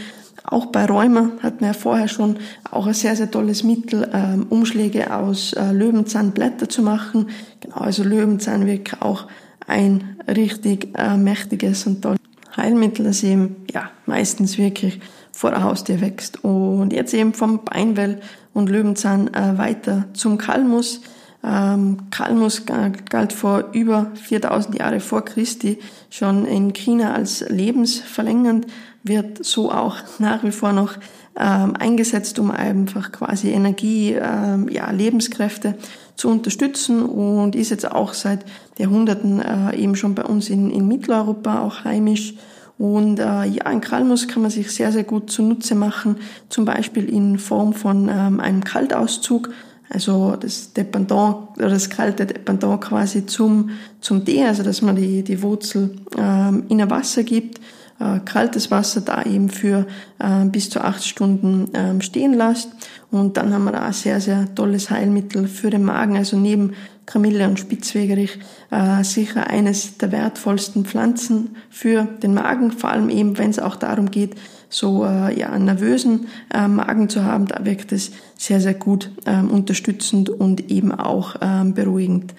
Auch 0.50 0.66
bei 0.66 0.86
Rheuma 0.86 1.30
hatten 1.42 1.60
wir 1.60 1.74
vorher 1.74 2.08
schon 2.08 2.38
auch 2.70 2.86
ein 2.86 2.94
sehr, 2.94 3.14
sehr 3.14 3.30
tolles 3.30 3.64
Mittel, 3.64 4.08
ähm, 4.14 4.46
Umschläge 4.48 5.14
aus 5.14 5.52
äh, 5.52 5.72
Löwenzahnblätter 5.72 6.70
zu 6.70 6.80
machen. 6.80 7.28
Genau, 7.60 7.76
also 7.76 8.02
Löwenzahn 8.02 8.66
wirklich 8.66 9.02
auch 9.02 9.26
ein 9.66 10.16
richtig 10.26 10.96
äh, 10.96 11.18
mächtiges 11.18 11.86
und 11.86 12.00
tolles 12.00 12.18
Heilmittel, 12.56 13.04
das 13.04 13.22
eben 13.22 13.56
ja 13.70 13.90
meistens 14.06 14.56
wirklich 14.56 15.00
vor 15.32 15.50
der 15.50 15.62
Haustür 15.62 16.00
wächst. 16.00 16.42
Und 16.42 16.94
jetzt 16.94 17.12
eben 17.12 17.34
vom 17.34 17.64
Beinwell 17.64 18.20
und 18.54 18.70
Löwenzahn 18.70 19.32
äh, 19.34 19.58
weiter 19.58 20.06
zum 20.14 20.38
Kalmus. 20.38 21.02
Ähm, 21.44 21.98
Kalmus 22.10 22.64
galt 22.64 23.32
vor 23.34 23.66
über 23.72 24.10
4000 24.14 24.78
Jahre 24.78 25.00
vor 25.00 25.26
Christi 25.26 25.78
schon 26.08 26.46
in 26.46 26.72
China 26.72 27.12
als 27.12 27.44
lebensverlängernd, 27.48 28.66
wird 29.08 29.44
so 29.44 29.72
auch 29.72 29.96
nach 30.18 30.44
wie 30.44 30.52
vor 30.52 30.72
noch 30.72 30.94
ähm, 31.38 31.74
eingesetzt, 31.78 32.38
um 32.38 32.50
einfach 32.50 33.12
quasi 33.12 33.50
Energie, 33.50 34.12
ähm, 34.12 34.68
ja, 34.68 34.90
Lebenskräfte 34.90 35.74
zu 36.16 36.28
unterstützen 36.28 37.04
und 37.04 37.54
ist 37.54 37.70
jetzt 37.70 37.90
auch 37.90 38.12
seit 38.12 38.44
Jahrhunderten 38.76 39.40
äh, 39.40 39.76
eben 39.76 39.94
schon 39.94 40.14
bei 40.14 40.24
uns 40.24 40.50
in, 40.50 40.70
in 40.70 40.88
Mitteleuropa 40.88 41.62
auch 41.62 41.84
heimisch. 41.84 42.34
Und 42.76 43.18
äh, 43.18 43.44
ja, 43.44 43.66
ein 43.66 43.80
Kalmus 43.80 44.28
kann 44.28 44.42
man 44.42 44.50
sich 44.50 44.70
sehr, 44.72 44.92
sehr 44.92 45.04
gut 45.04 45.30
zunutze 45.30 45.74
machen, 45.74 46.16
zum 46.48 46.64
Beispiel 46.64 47.08
in 47.08 47.38
Form 47.38 47.72
von 47.72 48.08
ähm, 48.08 48.40
einem 48.40 48.62
Kaltauszug, 48.62 49.50
also 49.90 50.36
das 50.36 50.74
Dependant 50.74 51.56
oder 51.56 51.70
das 51.70 51.88
kalte 51.88 52.26
Dependant 52.26 52.80
quasi 52.82 53.26
zum, 53.26 53.70
zum 54.00 54.24
Tee, 54.24 54.44
also 54.44 54.62
dass 54.62 54.82
man 54.82 54.96
die, 54.96 55.22
die 55.22 55.42
Wurzel 55.42 55.96
ähm, 56.16 56.64
in 56.68 56.80
ein 56.80 56.90
Wasser 56.90 57.22
gibt, 57.22 57.60
äh, 58.00 58.20
kaltes 58.24 58.70
Wasser 58.70 59.00
da 59.00 59.22
eben 59.22 59.48
für 59.48 59.86
äh, 60.18 60.44
bis 60.46 60.70
zu 60.70 60.80
acht 60.80 61.04
Stunden 61.04 61.68
ähm, 61.74 62.00
stehen 62.00 62.34
lässt. 62.34 62.70
Und 63.10 63.36
dann 63.36 63.52
haben 63.52 63.64
wir 63.64 63.72
da 63.72 63.80
ein 63.80 63.92
sehr, 63.92 64.20
sehr 64.20 64.54
tolles 64.54 64.90
Heilmittel 64.90 65.48
für 65.48 65.70
den 65.70 65.84
Magen, 65.84 66.16
also 66.16 66.36
neben 66.36 66.74
Kamille 67.06 67.48
und 67.48 67.58
Spitzwegerich 67.58 68.38
äh, 68.70 69.02
sicher 69.02 69.46
eines 69.48 69.96
der 69.96 70.12
wertvollsten 70.12 70.84
Pflanzen 70.84 71.56
für 71.70 72.04
den 72.04 72.34
Magen, 72.34 72.70
vor 72.70 72.90
allem 72.90 73.08
eben, 73.08 73.38
wenn 73.38 73.50
es 73.50 73.58
auch 73.58 73.76
darum 73.76 74.10
geht, 74.10 74.34
so 74.68 75.06
äh, 75.06 75.38
ja, 75.38 75.50
einen 75.50 75.64
nervösen 75.64 76.26
äh, 76.52 76.68
Magen 76.68 77.08
zu 77.08 77.24
haben, 77.24 77.46
da 77.46 77.64
wirkt 77.64 77.92
es 77.92 78.10
sehr, 78.36 78.60
sehr 78.60 78.74
gut 78.74 79.10
ähm, 79.24 79.50
unterstützend 79.50 80.28
und 80.28 80.70
eben 80.70 80.92
auch 80.92 81.36
ähm, 81.40 81.72
beruhigend. 81.72 82.34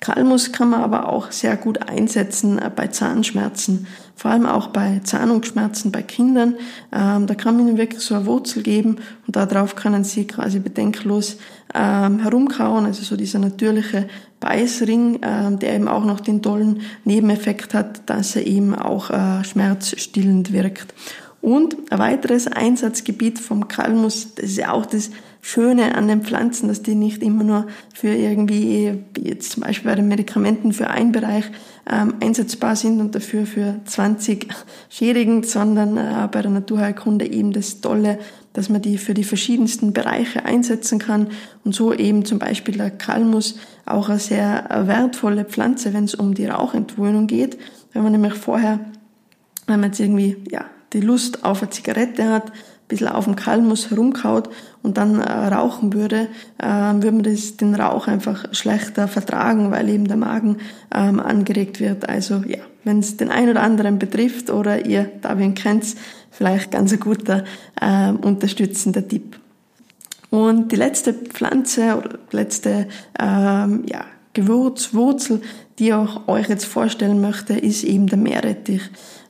Kalmus 0.00 0.52
kann 0.52 0.70
man 0.70 0.82
aber 0.82 1.08
auch 1.08 1.32
sehr 1.32 1.56
gut 1.56 1.88
einsetzen 1.88 2.58
äh, 2.58 2.70
bei 2.74 2.88
Zahnschmerzen, 2.88 3.86
vor 4.16 4.30
allem 4.30 4.46
auch 4.46 4.68
bei 4.68 5.00
Zahnungsschmerzen 5.02 5.92
bei 5.92 6.02
Kindern. 6.02 6.56
Ähm, 6.92 7.26
da 7.26 7.34
kann 7.34 7.56
man 7.56 7.68
ihnen 7.68 7.78
wirklich 7.78 8.00
so 8.00 8.14
eine 8.14 8.26
Wurzel 8.26 8.62
geben 8.62 8.96
und 9.26 9.36
darauf 9.36 9.76
können 9.76 10.04
sie 10.04 10.26
quasi 10.26 10.58
bedenkenlos 10.58 11.38
ähm, 11.74 12.20
herumkauen, 12.20 12.86
also 12.86 13.02
so 13.02 13.16
dieser 13.16 13.38
natürliche 13.38 14.08
Beißring, 14.40 15.20
ähm, 15.22 15.58
der 15.58 15.74
eben 15.74 15.88
auch 15.88 16.04
noch 16.04 16.20
den 16.20 16.42
tollen 16.42 16.82
Nebeneffekt 17.04 17.72
hat, 17.72 18.08
dass 18.08 18.36
er 18.36 18.46
eben 18.46 18.74
auch 18.74 19.10
äh, 19.10 19.42
schmerzstillend 19.42 20.52
wirkt. 20.52 20.94
Und 21.40 21.76
ein 21.92 21.98
weiteres 21.98 22.46
Einsatzgebiet 22.46 23.38
vom 23.38 23.68
Kalmus, 23.68 24.34
das 24.34 24.46
ist 24.46 24.56
ja 24.56 24.72
auch 24.72 24.86
das 24.86 25.10
Schöne 25.46 25.94
an 25.94 26.08
den 26.08 26.22
Pflanzen, 26.22 26.68
dass 26.68 26.80
die 26.80 26.94
nicht 26.94 27.22
immer 27.22 27.44
nur 27.44 27.66
für 27.92 28.08
irgendwie, 28.08 28.98
jetzt 29.18 29.52
zum 29.52 29.62
Beispiel 29.62 29.90
bei 29.90 29.94
den 29.94 30.08
Medikamenten 30.08 30.72
für 30.72 30.88
einen 30.88 31.12
Bereich 31.12 31.44
ähm, 31.86 32.14
einsetzbar 32.22 32.76
sind 32.76 32.98
und 32.98 33.14
dafür 33.14 33.44
für 33.44 33.78
20 33.84 34.48
schädigend, 34.88 35.44
sondern 35.44 35.98
äh, 35.98 36.28
bei 36.32 36.40
der 36.40 36.50
Naturheilkunde 36.50 37.30
eben 37.30 37.52
das 37.52 37.82
Tolle, 37.82 38.18
dass 38.54 38.70
man 38.70 38.80
die 38.80 38.96
für 38.96 39.12
die 39.12 39.22
verschiedensten 39.22 39.92
Bereiche 39.92 40.46
einsetzen 40.46 40.98
kann 40.98 41.28
und 41.62 41.74
so 41.74 41.92
eben 41.92 42.24
zum 42.24 42.38
Beispiel 42.38 42.78
der 42.78 42.90
Kalmus 42.90 43.58
auch 43.84 44.08
eine 44.08 44.18
sehr 44.18 44.66
wertvolle 44.86 45.44
Pflanze, 45.44 45.92
wenn 45.92 46.04
es 46.04 46.14
um 46.14 46.32
die 46.32 46.46
Rauchentwöhnung 46.46 47.26
geht. 47.26 47.58
Wenn 47.92 48.02
man 48.02 48.12
nämlich 48.12 48.32
vorher, 48.32 48.80
wenn 49.66 49.80
man 49.80 49.90
jetzt 49.90 50.00
irgendwie, 50.00 50.38
ja, 50.50 50.64
die 50.94 51.00
Lust 51.00 51.44
auf 51.44 51.60
eine 51.60 51.70
Zigarette 51.70 52.30
hat, 52.30 52.50
bisschen 52.88 53.08
auf 53.08 53.24
dem 53.24 53.36
Kalmus 53.36 53.90
herumkaut 53.90 54.50
und 54.82 54.96
dann 54.98 55.20
äh, 55.20 55.30
rauchen 55.30 55.92
würde, 55.92 56.28
äh, 56.58 56.66
würde 56.66 57.12
man 57.12 57.22
das, 57.22 57.56
den 57.56 57.74
Rauch 57.74 58.06
einfach 58.08 58.44
schlechter 58.52 59.08
vertragen, 59.08 59.70
weil 59.70 59.88
eben 59.88 60.06
der 60.06 60.16
Magen 60.16 60.58
ähm, 60.94 61.20
angeregt 61.20 61.80
wird. 61.80 62.08
Also 62.08 62.42
ja, 62.46 62.58
wenn 62.84 62.98
es 62.98 63.16
den 63.16 63.30
einen 63.30 63.50
oder 63.50 63.62
anderen 63.62 63.98
betrifft 63.98 64.50
oder 64.50 64.84
ihr 64.84 65.10
da 65.22 65.38
wen 65.38 65.54
kennt, 65.54 65.86
vielleicht 66.30 66.70
ganz 66.70 66.92
ein 66.92 67.00
guter 67.00 67.44
äh, 67.80 68.10
unterstützender 68.10 69.06
Tipp. 69.06 69.38
Und 70.30 70.72
die 70.72 70.76
letzte 70.76 71.14
Pflanze 71.14 71.96
oder 71.96 72.18
letzte 72.32 72.88
ähm, 73.20 73.84
ja, 73.86 74.04
Gewürz, 74.32 74.92
Wurzel, 74.92 75.40
die 75.78 75.90
ich 75.90 76.28
euch 76.28 76.48
jetzt 76.48 76.64
vorstellen 76.64 77.20
möchte, 77.20 77.54
ist 77.54 77.84
eben 77.84 78.08
der 78.08 78.18
Meerrettich. 78.18 78.82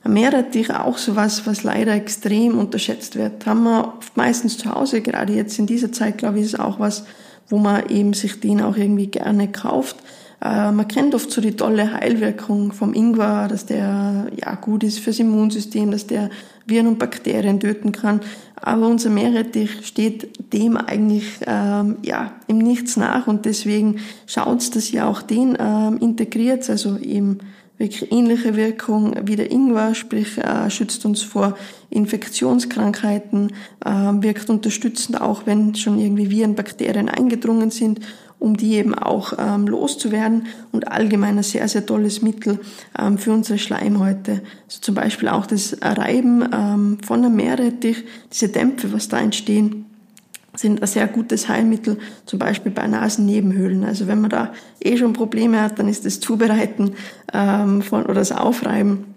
Meerrettich 0.07 0.73
auch 0.73 0.97
sowas, 0.97 1.45
was 1.45 1.63
leider 1.63 1.93
extrem 1.93 2.57
unterschätzt 2.57 3.15
wird. 3.15 3.45
Haben 3.45 3.63
wir 3.63 3.93
meistens 4.15 4.57
zu 4.57 4.73
Hause, 4.73 5.01
gerade 5.01 5.33
jetzt 5.33 5.57
in 5.57 5.65
dieser 5.65 5.91
Zeit, 5.91 6.17
glaube 6.17 6.39
ich, 6.39 6.45
ist 6.45 6.59
auch 6.59 6.79
was, 6.79 7.05
wo 7.49 7.57
man 7.57 7.89
eben 7.89 8.13
sich 8.13 8.39
den 8.39 8.61
auch 8.61 8.77
irgendwie 8.77 9.07
gerne 9.07 9.51
kauft. 9.51 9.97
Äh, 10.41 10.71
man 10.71 10.87
kennt 10.87 11.15
oft 11.15 11.31
so 11.31 11.41
die 11.41 11.55
tolle 11.55 11.93
Heilwirkung 11.93 12.71
vom 12.71 12.93
Ingwer, 12.93 13.47
dass 13.47 13.65
der 13.65 14.27
ja 14.39 14.55
gut 14.55 14.83
ist 14.83 14.99
fürs 14.99 15.19
Immunsystem, 15.19 15.91
dass 15.91 16.07
der 16.07 16.29
Viren 16.65 16.87
und 16.87 16.99
Bakterien 16.99 17.59
töten 17.59 17.91
kann. 17.91 18.21
Aber 18.55 18.87
unser 18.87 19.09
Meerrettich 19.09 19.85
steht 19.85 20.53
dem 20.53 20.77
eigentlich 20.77 21.25
ähm, 21.45 21.97
ja 22.03 22.33
im 22.47 22.59
Nichts 22.59 22.97
nach 22.97 23.27
und 23.27 23.45
deswegen 23.45 23.97
schaut, 24.27 24.75
dass 24.75 24.91
ihr 24.91 25.07
auch 25.07 25.21
den 25.21 25.57
ähm, 25.59 25.97
integriert, 25.97 26.69
also 26.69 26.97
eben 26.97 27.39
wirklich 27.77 28.11
ähnliche 28.11 28.55
Wirkung. 28.55 29.15
Wie 29.23 29.35
der 29.35 29.51
Ingwer, 29.51 29.95
sprich 29.95 30.37
äh, 30.37 30.69
schützt 30.69 31.05
uns 31.05 31.23
vor 31.23 31.57
Infektionskrankheiten, 31.89 33.51
äh, 33.83 33.89
wirkt 33.89 34.49
unterstützend 34.49 35.19
auch, 35.19 35.45
wenn 35.45 35.75
schon 35.75 35.99
irgendwie 35.99 36.29
Viren, 36.29 36.55
Bakterien 36.55 37.09
eingedrungen 37.09 37.71
sind, 37.71 37.99
um 38.39 38.55
die 38.55 38.75
eben 38.75 38.93
auch 38.93 39.33
ähm, 39.37 39.67
loszuwerden. 39.67 40.47
Und 40.71 40.87
allgemein 40.87 41.37
ein 41.37 41.43
sehr, 41.43 41.67
sehr 41.67 41.85
tolles 41.85 42.21
Mittel 42.21 42.59
ähm, 42.97 43.17
für 43.17 43.33
unsere 43.33 43.59
Schleimhäute. 43.59 44.41
Also 44.67 44.81
zum 44.81 44.95
Beispiel 44.95 45.29
auch 45.29 45.45
das 45.45 45.77
Reiben 45.81 46.47
ähm, 46.53 46.97
von 47.05 47.23
einem 47.23 47.35
Meerrettich, 47.35 48.03
diese 48.31 48.49
Dämpfe, 48.49 48.93
was 48.93 49.09
da 49.09 49.19
entstehen, 49.19 49.85
sind 50.55 50.81
ein 50.81 50.87
sehr 50.87 51.07
gutes 51.07 51.49
Heilmittel, 51.49 51.97
zum 52.25 52.39
Beispiel 52.39 52.71
bei 52.71 52.87
Nasennebenhöhlen. 52.87 53.83
Also 53.83 54.07
wenn 54.07 54.21
man 54.21 54.29
da 54.29 54.53
eh 54.83 54.97
schon 54.97 55.13
Probleme 55.13 55.61
hat, 55.61 55.79
dann 55.79 55.87
ist 55.87 56.05
das 56.05 56.19
Zubereiten 56.19 56.93
ähm, 57.33 57.81
von, 57.81 58.03
oder 58.03 58.15
das 58.15 58.31
Aufreiben 58.31 59.15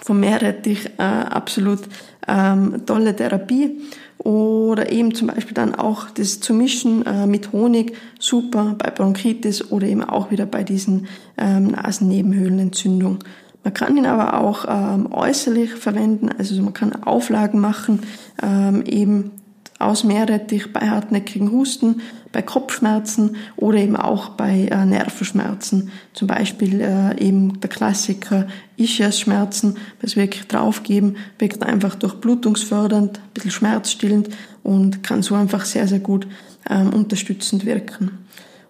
vom 0.00 0.20
Meerrettich 0.20 0.90
äh, 0.98 1.02
absolut 1.02 1.80
ähm, 2.26 2.82
tolle 2.86 3.14
Therapie. 3.16 3.80
Oder 4.18 4.90
eben 4.90 5.14
zum 5.14 5.28
Beispiel 5.28 5.54
dann 5.54 5.74
auch 5.74 6.10
das 6.10 6.40
zu 6.40 6.52
mischen 6.52 7.06
äh, 7.06 7.26
mit 7.26 7.52
Honig, 7.52 7.92
super 8.18 8.74
bei 8.76 8.90
Bronchitis 8.90 9.70
oder 9.70 9.86
eben 9.86 10.02
auch 10.02 10.30
wieder 10.30 10.44
bei 10.44 10.64
diesen 10.64 11.06
ähm, 11.36 11.68
Nasennebenhöhlenentzündung. 11.68 13.20
Man 13.62 13.74
kann 13.74 13.96
ihn 13.96 14.06
aber 14.06 14.40
auch 14.40 14.64
ähm, 14.68 15.12
äußerlich 15.12 15.74
verwenden, 15.74 16.30
also 16.36 16.60
man 16.62 16.72
kann 16.72 17.02
Auflagen 17.04 17.60
machen, 17.60 18.00
ähm, 18.42 18.82
eben 18.86 19.30
aus 19.78 20.04
Meerrettich 20.04 20.72
bei 20.72 20.88
hartnäckigen 20.88 21.52
Husten, 21.52 22.00
bei 22.32 22.42
Kopfschmerzen 22.42 23.36
oder 23.56 23.78
eben 23.78 23.96
auch 23.96 24.30
bei 24.30 24.68
äh, 24.70 24.84
Nervenschmerzen. 24.84 25.90
Zum 26.12 26.28
Beispiel 26.28 26.80
äh, 26.80 27.18
eben 27.20 27.60
der 27.60 27.70
Klassiker 27.70 28.46
Ischias-Schmerzen, 28.76 29.76
das 30.00 30.16
wirklich 30.16 30.46
draufgeben, 30.46 31.16
wirkt 31.38 31.62
einfach 31.62 31.94
durchblutungsfördernd, 31.94 33.18
ein 33.18 33.32
bisschen 33.34 33.50
schmerzstillend 33.50 34.30
und 34.62 35.02
kann 35.02 35.22
so 35.22 35.34
einfach 35.34 35.64
sehr, 35.64 35.86
sehr 35.86 36.00
gut 36.00 36.26
ähm, 36.68 36.90
unterstützend 36.90 37.64
wirken. 37.64 38.26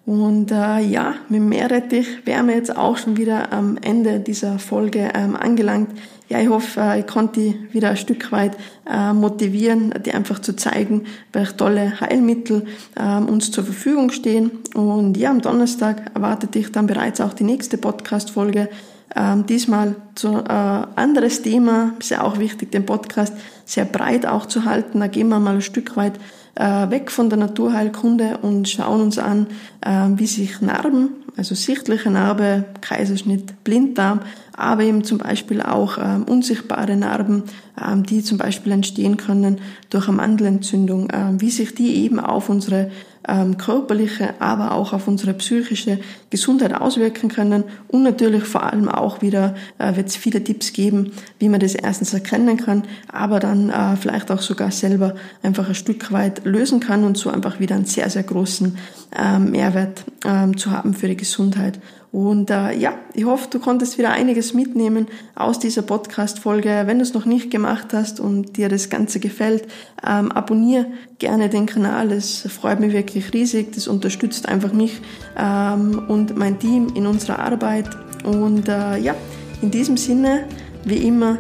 Und 0.09 0.53
äh, 0.53 0.81
ja, 0.81 1.17
mit 1.29 1.43
Meerrettich 1.43 2.07
wären 2.25 2.49
wir 2.49 2.55
jetzt 2.55 2.75
auch 2.75 2.97
schon 2.97 3.19
wieder 3.19 3.53
am 3.53 3.77
Ende 3.77 4.21
dieser 4.21 4.59
Folge 4.59 5.11
ähm, 5.15 5.37
angelangt. 5.37 5.91
Ja, 6.29 6.41
ich 6.41 6.49
hoffe, 6.49 6.81
äh, 6.81 7.01
ich 7.01 7.07
konnte 7.07 7.41
die 7.41 7.73
wieder 7.73 7.91
ein 7.91 7.97
Stück 7.97 8.31
weit 8.33 8.57
äh, 8.89 9.13
motivieren, 9.15 9.95
dir 10.05 10.15
einfach 10.15 10.41
zu 10.41 10.55
zeigen, 10.55 11.05
welche 11.33 11.57
tolle 11.57 12.01
Heilmittel 12.01 12.67
ähm, 12.99 13.27
uns 13.27 13.51
zur 13.51 13.65
Verfügung 13.65 14.11
stehen. 14.11 14.51
Und 14.75 15.17
ja, 15.17 15.31
am 15.31 15.41
Donnerstag 15.41 16.15
erwartet 16.15 16.55
dich 16.55 16.71
dann 16.71 16.87
bereits 16.87 17.21
auch 17.23 17.33
die 17.33 17.45
nächste 17.45 17.79
Podcast-Folge. 17.79 18.69
Ähm, 19.17 19.47
diesmal 19.47 19.97
zu 20.15 20.29
äh, 20.37 20.53
anderes 20.53 21.41
Thema, 21.41 21.95
ist 21.99 22.11
ja 22.11 22.23
auch 22.23 22.39
wichtig, 22.39 22.73
den 22.73 22.85
Podcast 22.85 23.33
sehr 23.65 23.87
breit 23.87 24.27
auch 24.27 24.45
zu 24.45 24.67
halten. 24.67 25.01
Da 25.01 25.07
gehen 25.07 25.29
wir 25.29 25.41
mal 25.41 25.55
ein 25.55 25.63
Stück 25.63 25.97
weit 25.97 26.21
äh, 26.59 26.91
weg 26.91 27.11
von 27.11 27.31
der 27.31 27.39
Naturheilkunde 27.39 28.39
und 28.43 28.69
schauen 28.69 29.01
uns 29.01 29.19
an, 29.19 29.47
äh, 29.81 30.09
wie 30.17 30.27
sich 30.27 30.61
Narben, 30.61 31.11
also 31.37 31.55
sichtliche 31.55 32.11
Narbe, 32.11 32.65
Kaiserschnitt, 32.81 33.63
Blinddarm, 33.63 34.21
aber 34.57 34.83
eben 34.83 35.05
zum 35.05 35.19
Beispiel 35.19 35.63
auch 35.63 35.99
ähm, 35.99 36.25
unsichtbare 36.25 36.97
Narben, 36.97 37.45
ähm, 37.81 38.03
die 38.03 38.25
zum 38.25 38.39
Beispiel 38.39 38.73
entstehen 38.73 39.17
können 39.17 39.61
durch 39.89 40.09
eine 40.09 40.17
Mandelentzündung, 40.17 41.09
ähm, 41.13 41.41
wie 41.41 41.51
sich 41.51 41.77
die 41.77 41.95
eben 42.03 42.19
auf 42.19 42.49
unsere 42.49 42.91
ähm, 43.29 43.59
körperliche, 43.59 44.35
aber 44.41 44.73
auch 44.73 44.93
auf 44.93 45.07
unsere 45.07 45.35
psychische 45.35 45.99
Gesundheit 46.31 46.75
auswirken 46.75 47.29
können. 47.29 47.65
Und 47.89 48.03
natürlich 48.03 48.45
vor 48.45 48.65
allem 48.65 48.89
auch 48.89 49.23
wieder 49.23 49.55
äh, 49.79 49.97
wird 49.97 50.09
es 50.09 50.17
viele 50.17 50.43
Tipps 50.43 50.73
geben, 50.73 51.13
wie 51.39 51.49
man 51.49 51.61
das 51.61 51.75
erstens 51.75 52.15
erkennen 52.15 52.57
kann, 52.57 52.85
aber 53.13 53.39
dann 53.41 53.71
äh, 53.71 53.97
vielleicht 53.97 54.31
auch 54.31 54.41
sogar 54.41 54.71
selber 54.71 55.15
einfach 55.43 55.69
ein 55.69 55.75
Stück 55.75 56.13
weit 56.13 56.45
lösen 56.45 56.81
kann 56.81 57.05
und 57.05 57.17
so 57.19 57.31
einfach 57.31 57.61
wieder 57.61 57.77
einen 57.77 57.85
sehr, 57.85 58.09
sehr 58.11 58.23
großen 58.23 58.77
äh, 59.17 59.39
Mehrwert 59.39 60.05
äh, 60.25 60.51
zu 60.57 60.71
haben 60.71 60.95
für 60.95 61.09
die 61.09 61.17
Gesundheit. 61.17 61.79
Und 62.11 62.51
äh, 62.51 62.73
ja, 62.75 62.95
ich 63.13 63.27
hoffe, 63.27 63.49
du 63.51 63.59
konntest 63.59 63.99
wieder 63.99 64.11
einiges 64.11 64.55
mitnehmen 64.55 65.09
aus 65.35 65.59
dieser 65.59 65.83
Podcast-Folge. 65.83 66.85
Wenn 66.87 66.99
du 66.99 67.03
es 67.03 67.13
noch 67.13 67.27
nicht 67.27 67.51
gemacht 67.51 67.89
hast 67.93 68.19
und 68.19 68.57
dir 68.57 68.71
das 68.71 68.89
Ganze 68.89 69.21
gefällt, 69.21 69.69
ähm, 70.07 70.33
abonniere 70.33 70.87
gerne 71.19 71.51
den 71.51 71.67
Kanal. 71.67 72.11
Es 72.13 72.49
freut 72.51 72.81
mich 72.81 72.95
wirklich 72.95 73.35
riesig. 73.35 73.73
Das 73.73 73.89
unterstützt 73.89 74.49
einfach 74.49 74.73
mich 74.73 75.01
ähm, 75.37 76.03
und 76.09 76.37
mein 76.37 76.59
Team 76.59 76.89
in 76.95 77.07
unserer 77.07 77.41
Arbeit. 77.41 77.91
Und 78.25 78.69
äh, 78.69 78.97
ja, 78.99 79.15
in 79.61 79.71
diesem 79.71 79.99
Sinne, 79.99 80.45
wie 80.85 81.07
immer, 81.07 81.39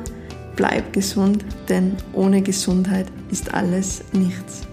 bleib 0.54 0.92
gesund, 0.92 1.44
denn 1.68 1.96
ohne 2.12 2.42
Gesundheit 2.42 3.06
ist 3.30 3.54
alles 3.54 4.02
nichts. 4.12 4.67